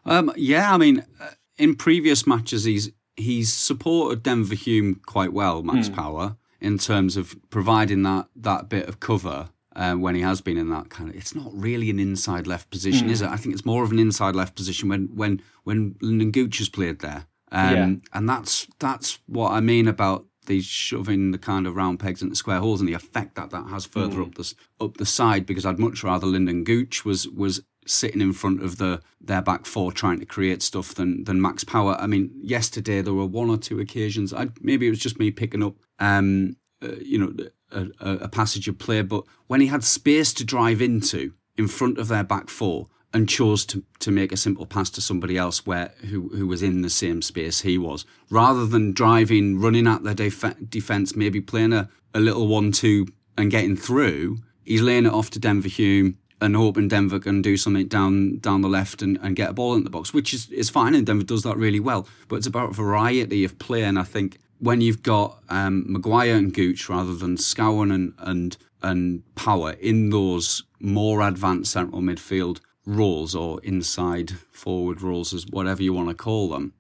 [0.06, 5.62] Um, yeah, I mean, uh, in previous matches, he's he's supported Denver Hume quite well,
[5.62, 5.93] Max mm.
[5.93, 10.57] Power, in terms of providing that that bit of cover um, when he has been
[10.57, 11.15] in that kind of.
[11.15, 13.12] It's not really an inside left position, mm.
[13.12, 13.29] is it?
[13.29, 15.95] I think it's more of an inside left position when when when
[16.33, 17.95] has played there, um, yeah.
[18.13, 22.36] and that's that's what I mean about these shoving the kind of round pegs into
[22.36, 24.27] square holes and the effect that that has further mm.
[24.27, 25.45] up the up the side.
[25.45, 29.65] Because I'd much rather Lynden Gooch was was sitting in front of the their back
[29.65, 31.95] four trying to create stuff than than Max Power.
[31.99, 34.33] I mean, yesterday there were one or two occasions.
[34.33, 37.33] I maybe it was just me picking up, um, uh, you know,
[37.73, 41.97] a, a, passage of play, but when he had space to drive into in front
[41.97, 45.65] of their back four and chose to, to make a simple pass to somebody else
[45.65, 50.03] where who who was in the same space he was, rather than driving, running at
[50.03, 53.07] their def- defense, maybe playing a, a little one-two
[53.38, 54.38] and getting through.
[54.63, 58.62] He's laying it off to Denver Hume and hoping Denver can do something down down
[58.62, 61.05] the left and, and get a ball in the box, which is, is fine, and
[61.05, 62.07] Denver does that really well.
[62.27, 66.54] But it's about variety of play, and I think when you've got um, Maguire and
[66.54, 73.34] Gooch rather than Scowen and, and and Power in those more advanced central midfield roles
[73.34, 76.74] or inside forward roles, as whatever you want to call them,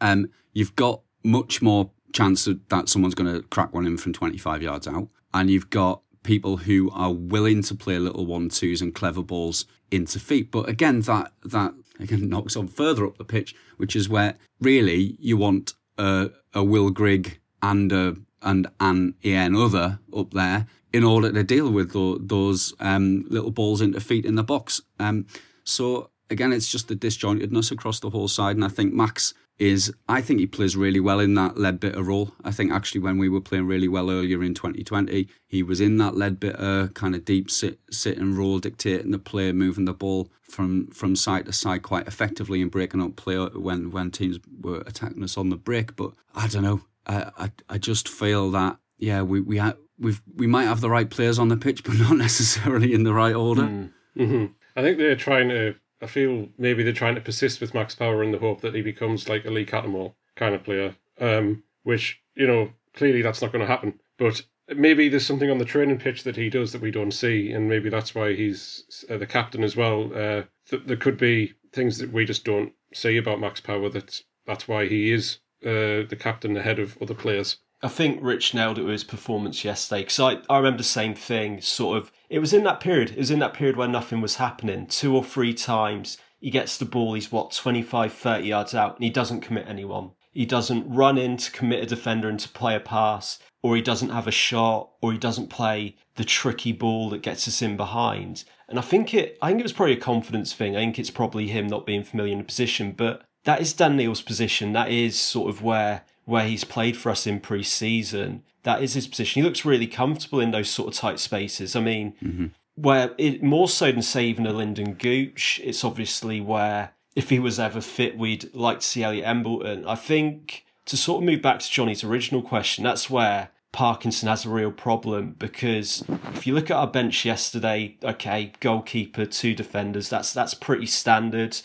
[0.00, 4.62] um, you've got much more chance that someone's going to crack one in from 25
[4.62, 8.94] yards out, and you've got people who are willing to play little one twos and
[8.94, 10.50] clever balls into feet.
[10.50, 15.16] But again, that that again knocks on further up the pitch, which is where really
[15.18, 21.04] you want a, a Will Grigg and a and an Ian other up there in
[21.04, 24.80] order to deal with the, those um, little balls into feet in the box.
[24.98, 25.26] Um,
[25.62, 29.92] so again, it's just the disjointedness across the whole side, and I think Max is
[30.08, 32.32] I think he plays really well in that Leadbitter role.
[32.42, 35.98] I think actually when we were playing really well earlier in 2020, he was in
[35.98, 40.30] that Leadbitter kind of deep sit sit and role, dictating the play, moving the ball
[40.42, 44.82] from from side to side quite effectively and breaking up play when when teams were
[44.86, 45.94] attacking us on the break.
[45.94, 46.80] But I don't know.
[47.06, 49.60] I I, I just feel that yeah we we
[49.98, 53.14] we we might have the right players on the pitch, but not necessarily in the
[53.14, 53.62] right order.
[53.62, 53.92] Mm.
[54.16, 54.46] Mm-hmm.
[54.74, 58.22] I think they're trying to I feel maybe they're trying to persist with Max Power
[58.22, 62.20] in the hope that he becomes like a Lee Cattermole kind of player, um, which,
[62.34, 64.00] you know, clearly that's not going to happen.
[64.18, 64.42] But
[64.74, 67.68] maybe there's something on the training pitch that he does that we don't see, and
[67.68, 70.10] maybe that's why he's uh, the captain as well.
[70.14, 74.24] Uh, th- there could be things that we just don't see about Max Power that's,
[74.46, 77.58] that's why he is uh, the captain ahead of other players.
[77.82, 81.14] I think Rich nailed it with his performance yesterday because I, I remember the same
[81.14, 81.60] thing.
[81.60, 83.10] Sort of, it was in that period.
[83.10, 84.86] It was in that period where nothing was happening.
[84.86, 87.14] Two or three times he gets the ball.
[87.14, 90.12] He's what 25, 30 yards out, and he doesn't commit anyone.
[90.32, 93.82] He doesn't run in to commit a defender and to play a pass, or he
[93.82, 97.76] doesn't have a shot, or he doesn't play the tricky ball that gets us in
[97.76, 98.44] behind.
[98.68, 99.36] And I think it.
[99.42, 100.76] I think it was probably a confidence thing.
[100.76, 103.96] I think it's probably him not being familiar in the position, but that is Dan
[103.96, 104.72] Neil's position.
[104.72, 109.06] That is sort of where where he's played for us in pre-season, that is his
[109.06, 109.42] position.
[109.42, 111.74] He looks really comfortable in those sort of tight spaces.
[111.74, 112.46] I mean, mm-hmm.
[112.76, 117.38] where it more so than say even a Lynden Gooch, it's obviously where if he
[117.38, 119.86] was ever fit, we'd like to see Elliot Embleton.
[119.86, 124.44] I think to sort of move back to Johnny's original question, that's where Parkinson has
[124.44, 126.02] a real problem because
[126.34, 131.56] if you look at our bench yesterday, okay, goalkeeper, two defenders, that's that's pretty standard.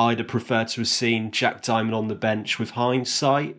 [0.00, 3.58] I'd have preferred to have seen Jack Diamond on the bench with hindsight,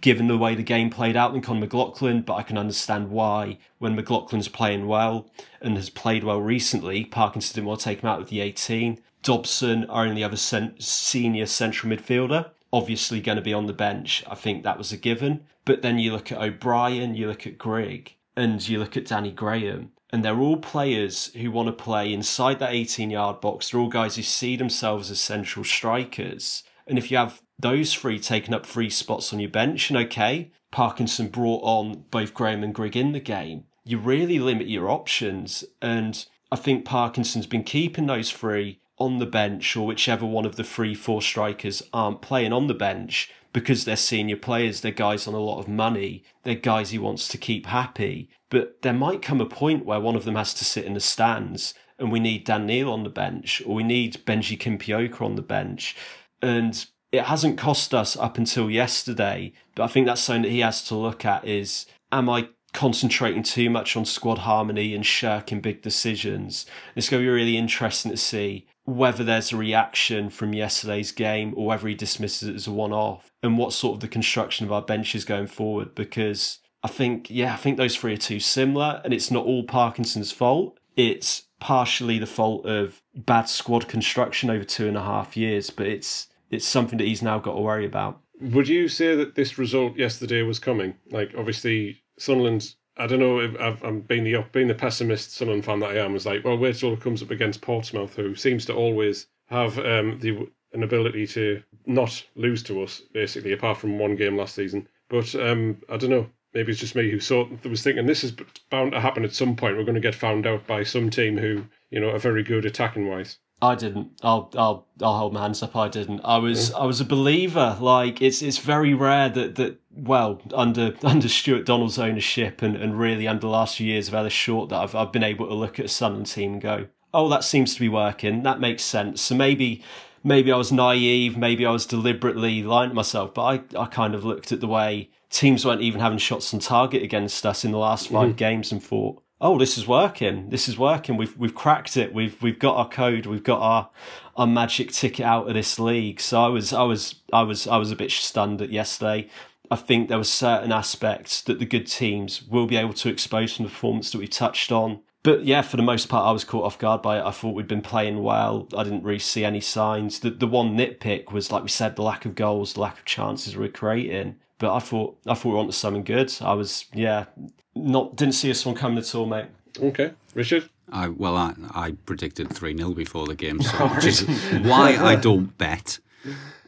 [0.00, 3.58] given the way the game played out than Con McLaughlin, but I can understand why
[3.78, 8.08] when McLaughlin's playing well and has played well recently, Parkinson didn't want to take him
[8.08, 9.00] out of the 18.
[9.22, 14.24] Dobson, our only other sen- senior central midfielder, obviously going to be on the bench.
[14.28, 15.46] I think that was a given.
[15.64, 19.30] But then you look at O'Brien, you look at Grigg, and you look at Danny
[19.30, 23.68] Graham, and they're all players who want to play inside that 18 yard box.
[23.68, 26.62] They're all guys who see themselves as central strikers.
[26.86, 30.52] And if you have those three taking up three spots on your bench, and okay,
[30.70, 35.64] Parkinson brought on both Graham and Grigg in the game, you really limit your options.
[35.82, 40.56] And I think Parkinson's been keeping those three on the bench or whichever one of
[40.56, 45.26] the three, four strikers aren't playing on the bench because they're senior players, they're guys
[45.26, 48.28] on a lot of money, they're guys he wants to keep happy.
[48.50, 51.00] But there might come a point where one of them has to sit in the
[51.00, 55.36] stands and we need Dan Neil on the bench or we need Benji Kimpioka on
[55.36, 55.96] the bench.
[56.42, 60.60] And it hasn't cost us up until yesterday, but I think that's something that he
[60.60, 65.60] has to look at is am I concentrating too much on squad harmony and shirking
[65.60, 66.66] big decisions?
[66.96, 71.54] It's going to be really interesting to see whether there's a reaction from yesterday's game
[71.56, 74.66] or whether he dismisses it as a one off and what sort of the construction
[74.66, 78.18] of our bench is going forward because I think, yeah, I think those three are
[78.18, 80.78] too similar and it's not all Parkinson's fault.
[80.96, 85.86] It's partially the fault of bad squad construction over two and a half years, but
[85.86, 88.20] it's it's something that he's now got to worry about.
[88.40, 90.94] Would you say that this result yesterday was coming?
[91.10, 92.74] Like, obviously, Sunderland.
[92.96, 96.04] I don't know if I've, I'm being the being the pessimist Sunderland fan that I
[96.04, 96.12] am.
[96.12, 99.78] Was like, well, wait till it comes up against Portsmouth, who seems to always have
[99.78, 104.54] um, the an ability to not lose to us, basically, apart from one game last
[104.54, 104.88] season.
[105.08, 106.30] But um, I don't know.
[106.52, 108.32] Maybe it's just me who saw was thinking this is
[108.70, 109.76] bound to happen at some point.
[109.76, 112.64] We're going to get found out by some team who you know are very good
[112.64, 113.38] attacking wise.
[113.64, 114.10] I didn't.
[114.22, 115.74] I'll I'll I'll hold my hands up.
[115.74, 116.20] I didn't.
[116.22, 117.76] I was I was a believer.
[117.80, 122.98] Like it's it's very rare that that well under under Stuart Donald's ownership and, and
[122.98, 125.54] really under the last few years of Ellis Short that I've I've been able to
[125.54, 128.42] look at a Sunderland team and go, oh, that seems to be working.
[128.42, 129.22] That makes sense.
[129.22, 129.82] So maybe
[130.22, 131.36] maybe I was naive.
[131.38, 133.32] Maybe I was deliberately lying to myself.
[133.32, 133.42] But
[133.76, 137.02] I I kind of looked at the way teams weren't even having shots on target
[137.02, 138.36] against us in the last 5 mm-hmm.
[138.36, 140.48] games and thought oh, this is working.
[140.48, 141.16] This is working.
[141.16, 142.12] We've we've cracked it.
[142.12, 143.26] We've we've got our code.
[143.26, 143.90] We've got our
[144.36, 146.20] our magic ticket out of this league.
[146.20, 149.28] So I was I was I was I was a bit stunned at yesterday.
[149.70, 153.54] I think there were certain aspects that the good teams will be able to expose
[153.54, 155.00] from the performance that we touched on.
[155.22, 157.24] But yeah, for the most part, I was caught off guard by it.
[157.24, 158.68] I thought we'd been playing well.
[158.76, 160.20] I didn't really see any signs.
[160.20, 163.04] The the one nitpick was, like we said, the lack of goals, the lack of
[163.04, 164.36] chances we're creating.
[164.58, 166.32] But I thought I thought we were onto something good.
[166.40, 167.26] I was yeah
[167.74, 169.46] not didn't see this one coming at all, mate.
[169.80, 170.68] Okay, Richard.
[170.92, 174.22] I well, I, I predicted three 0 before the game, so which is
[174.62, 175.98] why I don't bet.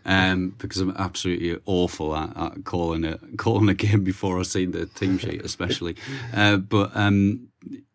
[0.05, 4.71] Um, because I'm absolutely awful at, at, calling a calling a game before I've seen
[4.71, 5.97] the team sheet, especially.
[6.33, 7.49] Uh, but um,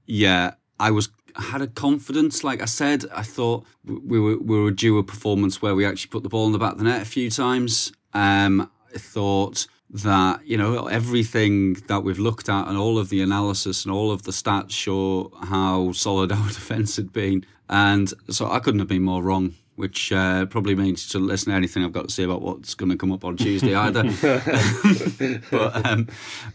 [0.05, 2.43] yeah, I was had a confidence.
[2.43, 6.09] Like I said, I thought we were we were due a performance where we actually
[6.09, 7.93] put the ball in the back of the net a few times.
[8.13, 13.21] Um, I thought that you know everything that we've looked at and all of the
[13.21, 18.49] analysis and all of the stats show how solid our defence had been, and so
[18.49, 19.55] I couldn't have been more wrong.
[19.75, 22.91] Which uh, probably means to listen to anything I've got to say about what's going
[22.91, 24.03] to come up on Tuesday either.
[25.49, 26.07] but um,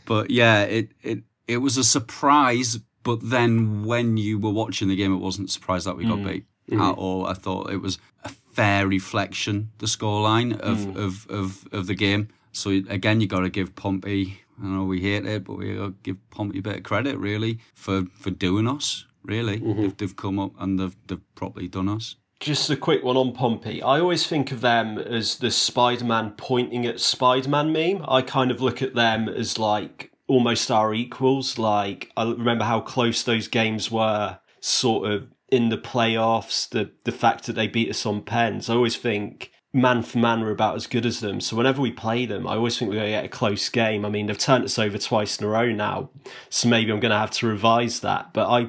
[0.04, 2.78] but yeah, it it it was a surprise.
[3.02, 6.18] But then when you were watching the game, it wasn't a surprise that we got
[6.18, 6.28] mm.
[6.28, 6.80] beat mm.
[6.80, 7.26] at all.
[7.26, 10.96] I thought it was a fair reflection, the scoreline of, mm.
[10.96, 12.28] of, of, of the game.
[12.56, 14.40] So again, you got to give Pompey.
[14.62, 17.18] I know we hate it, but we got to give Pompey a bit of credit
[17.18, 19.04] really for for doing us.
[19.22, 19.82] Really, mm-hmm.
[19.82, 22.16] they've, they've come up and they've they've properly done us.
[22.40, 23.82] Just a quick one on Pompey.
[23.82, 28.04] I always think of them as the Spider Man pointing at Spider Man meme.
[28.08, 31.58] I kind of look at them as like almost our equals.
[31.58, 37.12] Like, I remember how close those games were, sort of in the playoffs, the, the
[37.12, 38.68] fact that they beat us on pens.
[38.68, 41.40] I always think man for man we're about as good as them.
[41.40, 44.04] So whenever we play them, I always think we're going to get a close game.
[44.04, 46.10] I mean, they've turned us over twice in a row now,
[46.48, 48.32] so maybe I'm going to have to revise that.
[48.32, 48.60] But I,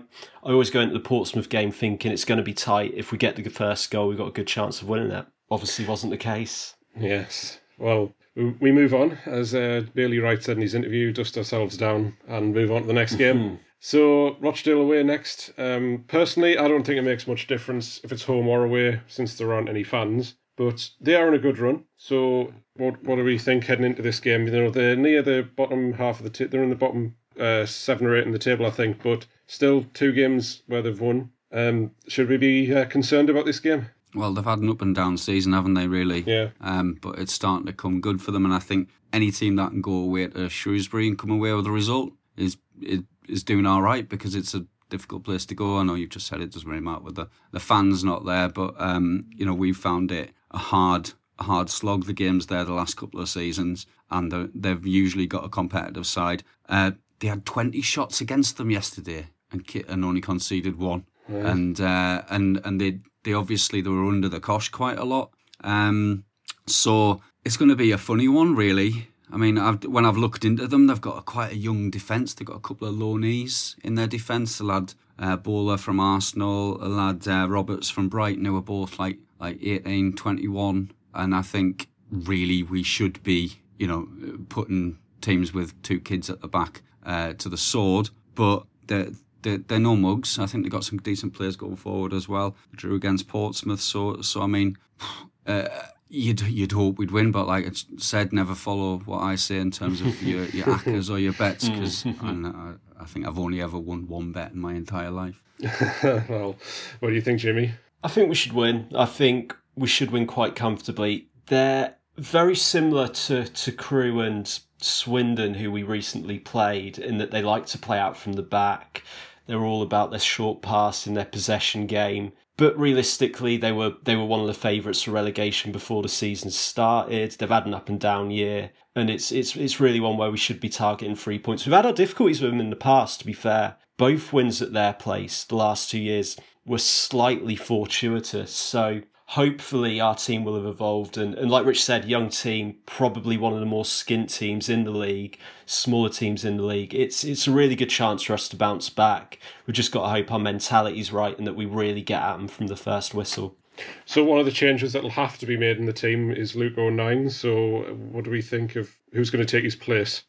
[0.44, 2.94] I always go into the Portsmouth game thinking it's going to be tight.
[2.96, 5.26] If we get the first goal, we've got a good chance of winning it.
[5.50, 6.76] Obviously, wasn't the case.
[7.00, 7.60] Yes.
[7.78, 12.18] Well, we move on, as uh, Bailey Wright said in his interview, dust ourselves down
[12.28, 13.60] and move on to the next game.
[13.80, 15.52] So Rochdale away next.
[15.58, 19.36] Um, personally, I don't think it makes much difference if it's home or away, since
[19.36, 20.36] there aren't any fans.
[20.58, 21.86] But they are on a good run.
[21.96, 24.46] So what what do we think heading into this game?
[24.46, 27.66] You know, they're near the bottom half of the t- they're in the bottom uh,
[27.66, 29.02] seven or eight in the table, I think.
[29.02, 31.32] But still, two games where they've won.
[31.52, 33.88] Um, should we be uh, concerned about this game?
[34.16, 35.88] Well, they've had an up and down season, haven't they?
[35.88, 36.22] Really.
[36.22, 36.50] Yeah.
[36.60, 39.70] Um, but it's starting to come good for them, and I think any team that
[39.70, 43.66] can go away to Shrewsbury and come away with a result is is, is doing
[43.66, 45.78] all right because it's a difficult place to go.
[45.78, 48.50] I know you've just said it doesn't really matter with the, the fans not there,
[48.50, 52.74] but um, you know we've found it a hard hard slog the games there the
[52.74, 56.44] last couple of seasons, and they've usually got a competitive side.
[56.68, 61.06] Uh, they had 20 shots against them yesterday and and only conceded one.
[61.30, 61.52] Yeah.
[61.52, 65.32] And uh, and and they they obviously they were under the cosh quite a lot.
[65.64, 66.24] Um,
[66.66, 69.10] so it's going to be a funny one, really.
[69.32, 72.34] I mean, I've, when I've looked into them, they've got a, quite a young defence.
[72.34, 74.60] They've got a couple of loanees in their defence.
[74.60, 79.00] A lad uh, Bowler from Arsenal, a lad uh, Roberts from Brighton, who were both
[79.00, 80.92] like like 18, 21.
[81.14, 84.08] And I think really we should be, you know,
[84.50, 88.10] putting teams with two kids at the back uh, to the sword.
[88.36, 89.10] But they're,
[89.42, 90.40] they're, they're, no mugs.
[90.40, 92.56] I think they've got some decent players going forward as well.
[92.76, 93.82] Drew against Portsmouth.
[93.82, 94.78] So, so I mean,
[95.46, 95.68] uh,
[96.10, 99.72] you'd you'd hope we'd win, but like I said, never follow what I say in
[99.72, 102.56] terms of your your accas or your bets because mm.
[102.56, 105.42] I, I think I've only ever won one bet in my entire life.
[106.04, 106.56] well,
[107.00, 107.74] what do you think, Jimmy?
[108.04, 108.88] I think we should win.
[108.96, 111.28] I think we should win quite comfortably.
[111.48, 117.42] They're very similar to, to Crewe and Swindon, who we recently played, in that they
[117.42, 119.04] like to play out from the back.
[119.46, 122.34] They're all about their short pass in their possession game.
[122.58, 126.50] But realistically, they were they were one of the favourites for relegation before the season
[126.50, 127.32] started.
[127.32, 130.38] They've had an up and down year, and it's it's it's really one where we
[130.38, 131.66] should be targeting three points.
[131.66, 133.20] We've had our difficulties with them in the past.
[133.20, 136.36] To be fair, both wins at their place the last two years
[136.66, 138.52] were slightly fortuitous.
[138.52, 143.36] So hopefully our team will have evolved and, and like Rich said, young team, probably
[143.38, 146.96] one of the more skint teams in the league, smaller teams in the league.
[146.96, 149.40] It's it's a really good chance for us to bounce back.
[149.66, 152.48] We've just got to hope our mentality's right and that we really get at them
[152.48, 153.58] from the first whistle.
[154.06, 156.78] So one of the changes that'll have to be made in the team is Luke
[156.78, 157.30] O'Nien.
[157.30, 160.24] So what do we think of who's going to take his place?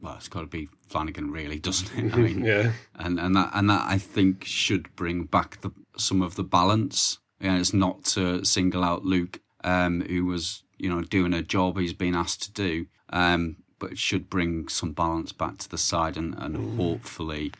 [0.00, 2.14] Well, it's got to be Flanagan, really, doesn't it?
[2.14, 6.20] I mean, yeah, and and that and that I think should bring back the some
[6.20, 11.02] of the balance and it's not to single out Luke, um, who was you know
[11.02, 15.32] doing a job he's been asked to do, um, but it should bring some balance
[15.32, 17.52] back to the side and, and hopefully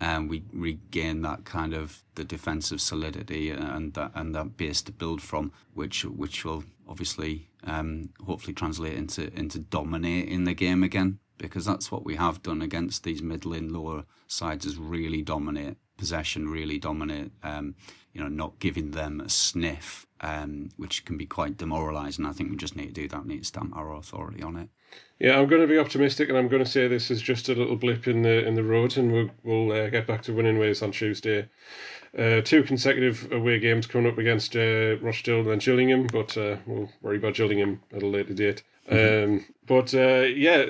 [0.00, 4.92] um, we regain that kind of the defensive solidity and that and that base to
[4.92, 11.18] build from, which which will obviously um, hopefully translate into into dominating the game again
[11.38, 16.48] because that's what we have done against these middling lower sides is really dominate possession,
[16.48, 17.30] really dominate.
[17.44, 17.76] Um,
[18.12, 22.26] you know, not giving them a sniff, um, which can be quite demoralising.
[22.26, 23.24] I think we just need to do that.
[23.24, 24.68] We need to stamp our authority on it.
[25.20, 27.54] Yeah, I'm going to be optimistic, and I'm going to say this is just a
[27.54, 30.58] little blip in the in the road, and we'll we'll uh, get back to winning
[30.58, 31.48] ways on Tuesday.
[32.18, 36.56] Uh, two consecutive away games coming up against uh, Rochdale and then Gillingham, but uh,
[36.66, 38.64] we'll worry about Gillingham at a later date.
[38.90, 39.34] Mm-hmm.
[39.34, 40.66] Um, but uh, yeah,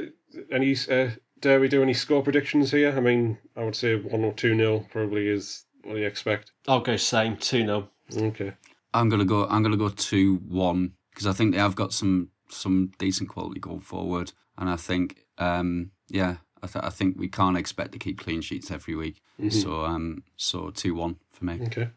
[0.52, 1.10] any uh,
[1.40, 2.92] dare we do any score predictions here?
[2.96, 6.52] I mean, I would say one or two nil probably is what do you expect?
[6.68, 8.52] I'll go same two 0 Okay.
[8.92, 9.46] I'm gonna go.
[9.46, 13.60] I'm gonna go two one because I think they have got some some decent quality
[13.60, 17.98] going forward, and I think um, yeah, I, th- I think we can't expect to
[17.98, 19.22] keep clean sheets every week.
[19.40, 19.50] Mm-hmm.
[19.50, 21.60] So um, so two one for me.
[21.66, 21.90] Okay.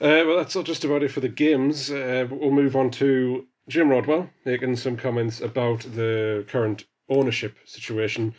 [0.00, 1.90] Uh, well, that's not just about it for the games.
[1.90, 8.34] Uh, we'll move on to Jim Rodwell making some comments about the current ownership situation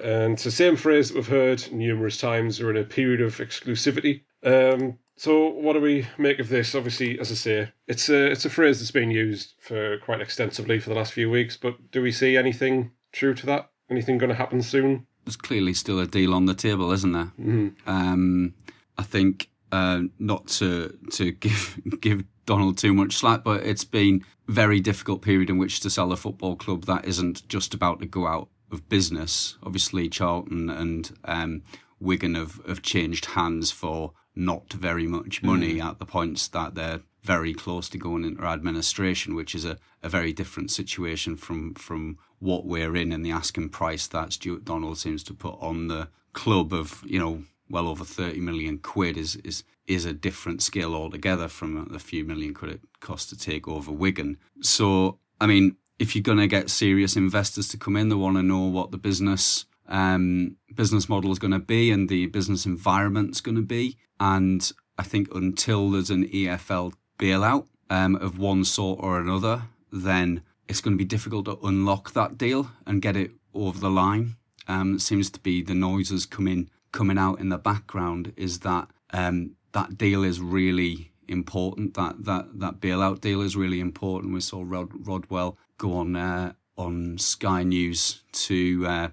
[0.00, 2.60] and it's the same phrase that we've heard numerous times.
[2.60, 4.22] We're in a period of exclusivity.
[4.42, 6.74] Um, so what do we make of this?
[6.74, 10.80] Obviously, as I say, it's a it's a phrase that's been used for quite extensively
[10.80, 11.56] for the last few weeks.
[11.56, 13.70] But do we see anything true to that?
[13.90, 15.06] Anything going to happen soon?
[15.24, 17.32] There's clearly still a deal on the table, isn't there?
[17.38, 17.88] Mm-hmm.
[17.88, 18.54] Um,
[18.98, 24.24] I think uh, not to to give give Donald too much slack, but it's been
[24.48, 28.06] very difficult period in which to sell a football club that isn't just about to
[28.06, 29.56] go out of business.
[29.62, 31.62] Obviously, Charlton and um,
[32.00, 35.84] Wigan have, have changed hands for not very much money mm.
[35.84, 40.08] at the points that they're very close to going into administration, which is a, a
[40.08, 44.98] very different situation from from what we're in and the asking price that Stuart Donald
[44.98, 49.36] seems to put on the club of, you know, well over 30 million quid is
[49.36, 53.66] is is a different scale altogether from the few million quid it cost to take
[53.66, 54.38] over Wigan.
[54.60, 58.36] So, I mean, if you're going to get serious investors to come in, they want
[58.36, 62.64] to know what the business um, business model is going to be and the business
[62.64, 63.96] environment is going to be.
[64.20, 70.42] And I think until there's an EFL bailout um, of one sort or another, then
[70.68, 74.36] it's going to be difficult to unlock that deal and get it over the line.
[74.68, 78.88] Um, it seems to be the noises coming coming out in the background is that
[79.12, 81.94] um, that deal is really important.
[81.94, 84.32] That that that bailout deal is really important.
[84.32, 89.08] We saw Rod, Rodwell go on uh, on Sky News to uh,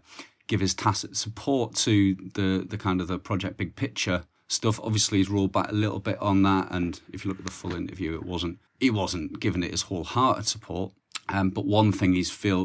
[0.47, 4.79] give his tacit support to the the kind of the project big picture stuff.
[4.83, 7.51] Obviously, he's rolled back a little bit on that, and if you look at the
[7.51, 10.93] full interview, it wasn't he wasn't giving it his wholehearted support.
[11.31, 12.15] Um, but one thing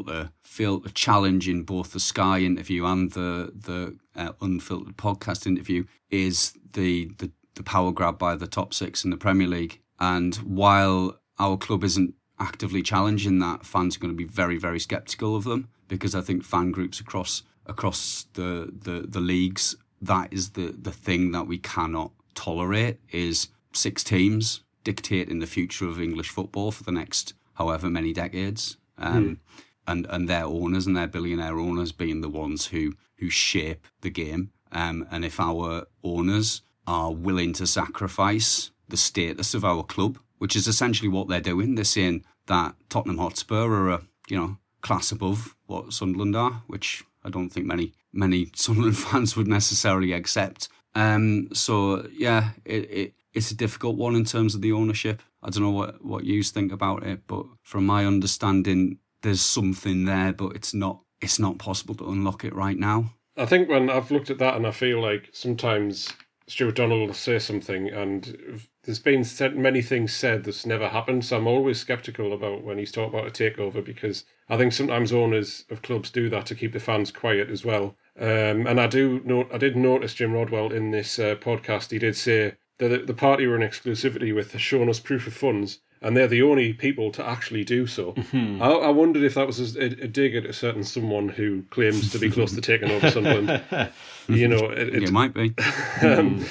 [0.09, 5.45] a felt a challenge in both the Sky interview and the the uh, unfiltered podcast
[5.45, 9.81] interview is the, the the power grab by the top six in the Premier League.
[9.99, 14.79] And while our club isn't actively challenging that, fans are going to be very, very
[14.79, 20.31] sceptical of them because I think fan groups across across the, the, the leagues that
[20.31, 25.99] is the the thing that we cannot tolerate is six teams dictating the future of
[25.99, 28.77] English football for the next however many decades.
[28.97, 29.39] Um,
[29.87, 34.09] and, and their owners and their billionaire owners being the ones who, who shape the
[34.09, 34.51] game.
[34.71, 40.55] Um, and if our owners are willing to sacrifice the status of our club, which
[40.55, 45.11] is essentially what they're doing, they're saying that Tottenham Hotspur are a you know class
[45.11, 50.69] above what Sunderland are, which I don't think many many Sunderland fans would necessarily accept.
[50.93, 55.21] Um, so yeah, it, it it's a difficult one in terms of the ownership.
[55.43, 60.05] I don't know what what you think about it, but from my understanding, there's something
[60.05, 63.13] there, but it's not it's not possible to unlock it right now.
[63.37, 66.13] I think when I've looked at that and I feel like sometimes
[66.47, 71.25] Stuart Donald will say something and there's been said, many things said that's never happened.
[71.25, 75.11] So I'm always skeptical about when he's talking about a takeover because I think sometimes
[75.11, 77.95] owners of clubs do that to keep the fans quiet as well.
[78.17, 81.91] Um, and I do note, I did notice Jim Rodwell in this uh, podcast.
[81.91, 85.79] He did say that the party were in exclusivity with showing us proof of funds
[86.01, 88.13] and they're the only people to actually do so.
[88.13, 88.61] Mm-hmm.
[88.61, 92.11] I, I, wondered if that was a, a, dig at a certain someone who claims
[92.11, 93.63] to be close to taking over Sunderland.
[94.27, 95.55] you know, it, it, it might be.
[96.01, 96.45] um,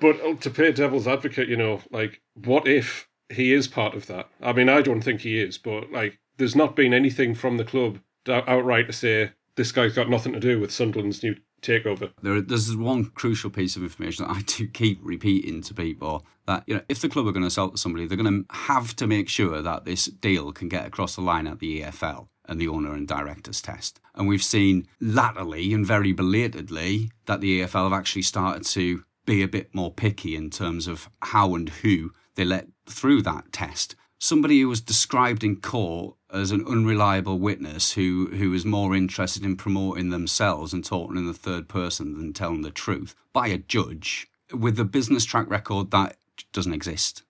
[0.00, 4.06] but oh, to play devil's advocate, you know, like, what if he is part of
[4.08, 4.28] that?
[4.42, 7.64] I mean, I don't think he is, but like, there's not been anything from the
[7.64, 7.98] club
[8.28, 12.12] outright to say this guy's got nothing to do with Sunderland's new takeover.
[12.22, 16.64] There, there's one crucial piece of information that I do keep repeating to people that
[16.66, 18.94] you know if the club are going to sell to somebody, they're going to have
[18.96, 22.60] to make sure that this deal can get across the line at the EFL and
[22.60, 24.00] the owner and directors test.
[24.14, 29.42] And we've seen latterly and very belatedly that the EFL have actually started to be
[29.42, 33.94] a bit more picky in terms of how and who they let through that test
[34.22, 39.44] somebody who was described in court as an unreliable witness who, who was more interested
[39.44, 43.58] in promoting themselves and talking in the third person than telling the truth by a
[43.58, 46.16] judge with a business track record that
[46.52, 47.24] doesn't exist.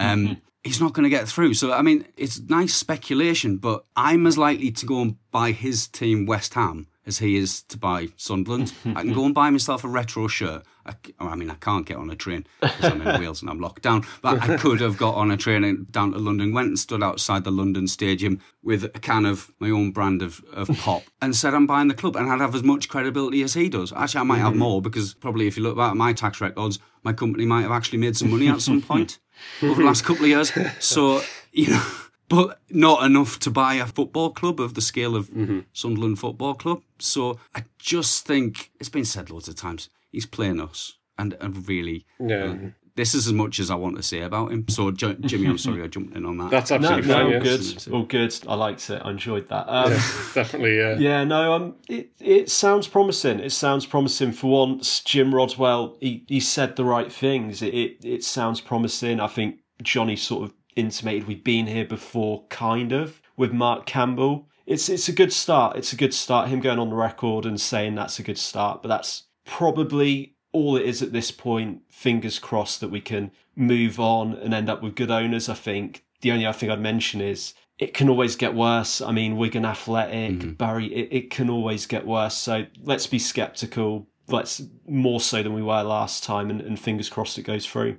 [0.00, 1.52] um, he's not going to get through.
[1.52, 5.86] So, I mean, it's nice speculation, but I'm as likely to go and buy his
[5.86, 8.72] team, West Ham, as he is to buy Sunderland.
[8.86, 10.62] I can go and buy myself a retro shirt.
[10.86, 13.60] I, I mean, I can't get on a train because I'm in Wales and I'm
[13.60, 16.68] locked down, but I could have got on a train and down to London, went
[16.68, 20.68] and stood outside the London Stadium with a can of my own brand of, of
[20.78, 23.68] pop and said I'm buying the club and I'd have as much credibility as he
[23.68, 23.92] does.
[23.92, 24.58] Actually, I might have mm-hmm.
[24.58, 27.72] more because probably if you look back at my tax records, my company might have
[27.72, 29.18] actually made some money at some point
[29.62, 30.52] over the last couple of years.
[30.78, 31.22] So,
[31.52, 32.01] you know
[32.32, 35.60] but not enough to buy a football club of the scale of mm-hmm.
[35.74, 36.82] Sunderland Football Club.
[36.98, 39.90] So I just think it's been said loads of times.
[40.10, 42.44] He's playing us, and and really, yeah.
[42.44, 42.56] Uh,
[42.94, 44.66] this is as much as I want to say about him.
[44.68, 46.50] So, Jimmy, I'm sorry I jumped in on that.
[46.50, 47.30] That's absolutely no, fine.
[47.30, 47.88] No, good.
[47.90, 48.38] All good.
[48.46, 49.00] I liked it.
[49.02, 49.66] I enjoyed that.
[49.66, 50.76] Um, yeah, definitely.
[50.76, 50.98] Yeah.
[50.98, 51.24] Yeah.
[51.24, 51.52] No.
[51.52, 51.76] Um.
[51.88, 53.40] It it sounds promising.
[53.40, 55.00] It sounds promising for once.
[55.00, 55.96] Jim Rodwell.
[56.00, 57.60] He he said the right things.
[57.60, 59.20] It it, it sounds promising.
[59.20, 64.48] I think Johnny sort of intimated we've been here before, kind of, with Mark Campbell.
[64.66, 65.76] It's it's a good start.
[65.76, 66.48] It's a good start.
[66.48, 70.76] Him going on the record and saying that's a good start, but that's probably all
[70.76, 71.82] it is at this point.
[71.88, 75.48] Fingers crossed that we can move on and end up with good owners.
[75.48, 79.00] I think the only other thing I'd mention is it can always get worse.
[79.00, 80.52] I mean, Wigan Athletic, mm-hmm.
[80.52, 82.34] Barry, it, it can always get worse.
[82.34, 84.06] So let's be skeptical.
[84.28, 87.98] Let's more so than we were last time, and, and fingers crossed it goes through.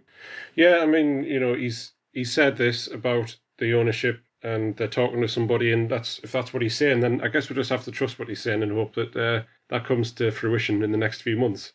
[0.55, 5.21] Yeah, I mean, you know, he's he said this about the ownership and they're talking
[5.21, 7.83] to somebody and that's if that's what he's saying then i guess we just have
[7.83, 10.97] to trust what he's saying and hope that uh, that comes to fruition in the
[10.97, 11.73] next few months.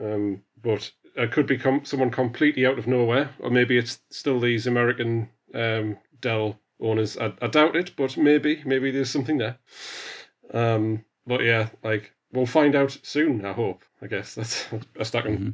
[0.00, 4.66] Um, but it could become someone completely out of nowhere or maybe it's still these
[4.66, 7.16] american um, dell owners.
[7.16, 9.58] I, I, doubt it but maybe maybe there's something there.
[10.52, 14.34] Um, but yeah like we'll find out soon i hope i guess.
[14.34, 15.50] That's best i can mm-hmm.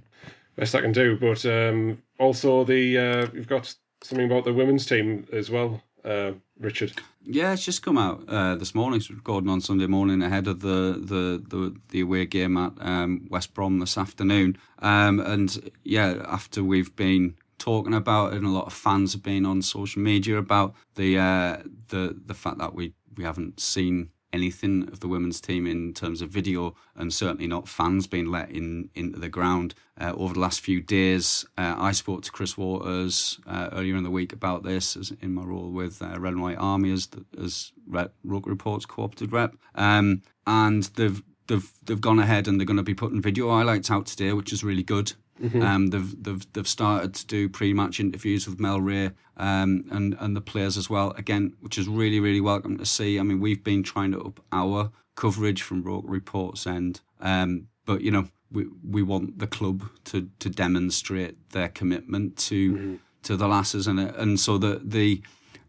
[0.56, 1.18] best i can do.
[1.18, 6.32] But um, also the uh, we've got something about the women's team as well, uh,
[6.58, 6.92] Richard.
[7.24, 8.98] Yeah, it's just come out uh, this morning.
[8.98, 13.26] It's recording on Sunday morning ahead of the the the, the away game at um,
[13.30, 14.58] West Brom this afternoon.
[14.80, 19.22] Um, and yeah, after we've been talking about it, and a lot of fans have
[19.22, 24.10] been on social media about the uh, the the fact that we we haven't seen
[24.32, 28.50] anything of the women's team in terms of video, and certainly not fans being let
[28.50, 29.74] in into the ground.
[30.00, 34.04] Uh, over the last few days, uh, I spoke to Chris Waters uh, earlier in
[34.04, 37.08] the week about this, as in my role with uh, Red and White Army as
[37.40, 42.76] as rep, Report's co-opted rep, um, and they've they've they've gone ahead and they're going
[42.76, 45.12] to be putting video highlights out today, which is really good.
[45.42, 45.62] Mm-hmm.
[45.62, 50.36] Um, they've they've they've started to do pre-match interviews with Mel Reay um, and and
[50.36, 51.10] the players as well.
[51.18, 53.18] Again, which is really really welcome to see.
[53.18, 58.02] I mean, we've been trying to up our coverage from Roker Reports end, um, but
[58.02, 62.94] you know we we want the club to to demonstrate their commitment to mm-hmm.
[63.24, 65.22] to the lasses, and and so the the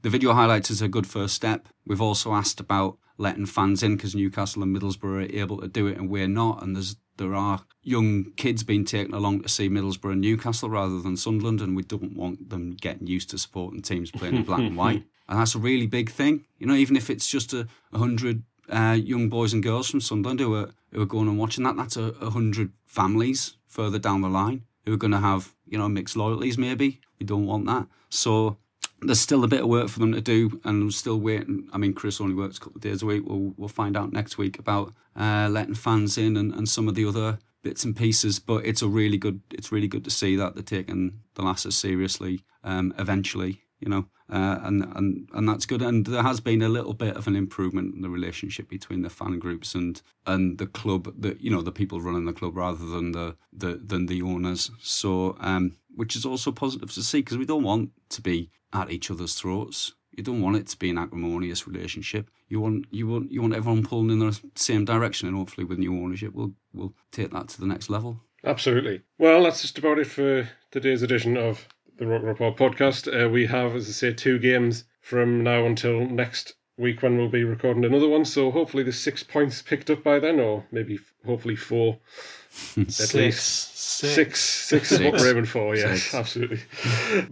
[0.04, 1.68] the video highlights is a good first step.
[1.86, 5.88] We've also asked about letting fans in because Newcastle and Middlesbrough are able to do
[5.88, 9.70] it and we're not, and there's there are young kids being taken along to see
[9.70, 13.82] Middlesbrough and Newcastle rather than Sunderland, and we don't want them getting used to supporting
[13.82, 15.04] teams playing in black and white.
[15.26, 16.44] And that's a really big thing.
[16.60, 20.02] You know, even if it's just a, a hundred uh, young boys and girls from
[20.02, 23.98] Sunderland who are who are going and watching that, that's a, a hundred families further
[23.98, 26.58] down the line who are going to have you know mixed loyalties.
[26.58, 27.88] Maybe we don't want that.
[28.10, 28.58] So
[29.06, 31.68] there's still a bit of work for them to do, and I'm still waiting.
[31.74, 33.24] I mean, Chris only works a couple of days a week.
[33.26, 36.96] We'll we'll find out next week about uh, letting fans in and, and some of
[36.96, 38.40] the other bits and pieces.
[38.40, 39.42] But it's a really good.
[39.52, 42.42] It's really good to see that they're taking the lasses seriously.
[42.64, 45.82] Um, eventually, you know, uh, and and and that's good.
[45.82, 49.10] And there has been a little bit of an improvement in the relationship between the
[49.10, 51.14] fan groups and and the club.
[51.18, 54.72] The you know the people running the club rather than the, the than the owners.
[54.82, 58.92] So um, which is also positive to see because we don't want to be at
[58.92, 59.94] each other's throats.
[60.12, 62.30] You don't want it to be an acrimonious relationship.
[62.48, 65.80] You want you want you want everyone pulling in the same direction, and hopefully with
[65.80, 68.22] new ownership, we'll we'll take that to the next level.
[68.46, 69.02] Absolutely.
[69.18, 71.68] Well, that's just about it for today's edition of
[71.98, 73.08] the Roker Report podcast.
[73.08, 77.30] Uh, we have, as I say, two games from now until next week when we'll
[77.30, 78.26] be recording another one.
[78.26, 81.98] So hopefully the six points picked up by then, or maybe hopefully four
[82.78, 83.78] at six, least.
[83.78, 84.40] Six.
[84.40, 86.16] Six, six is what we're aiming for, yes, six.
[86.16, 86.62] absolutely.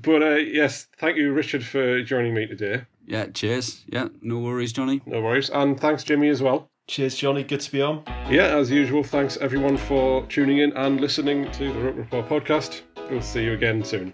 [0.02, 2.84] But uh, yes, thank you, Richard, for joining me today.
[3.08, 3.84] Yeah, cheers.
[3.88, 5.02] Yeah, no worries, Johnny.
[5.06, 5.50] No worries.
[5.50, 6.70] And thanks, Jimmy, as well.
[6.88, 7.44] Cheers, Johnny.
[7.44, 8.04] Good to be on.
[8.30, 12.82] Yeah, as usual, thanks everyone for tuning in and listening to the Roker Report podcast.
[13.10, 14.14] We'll see you again soon.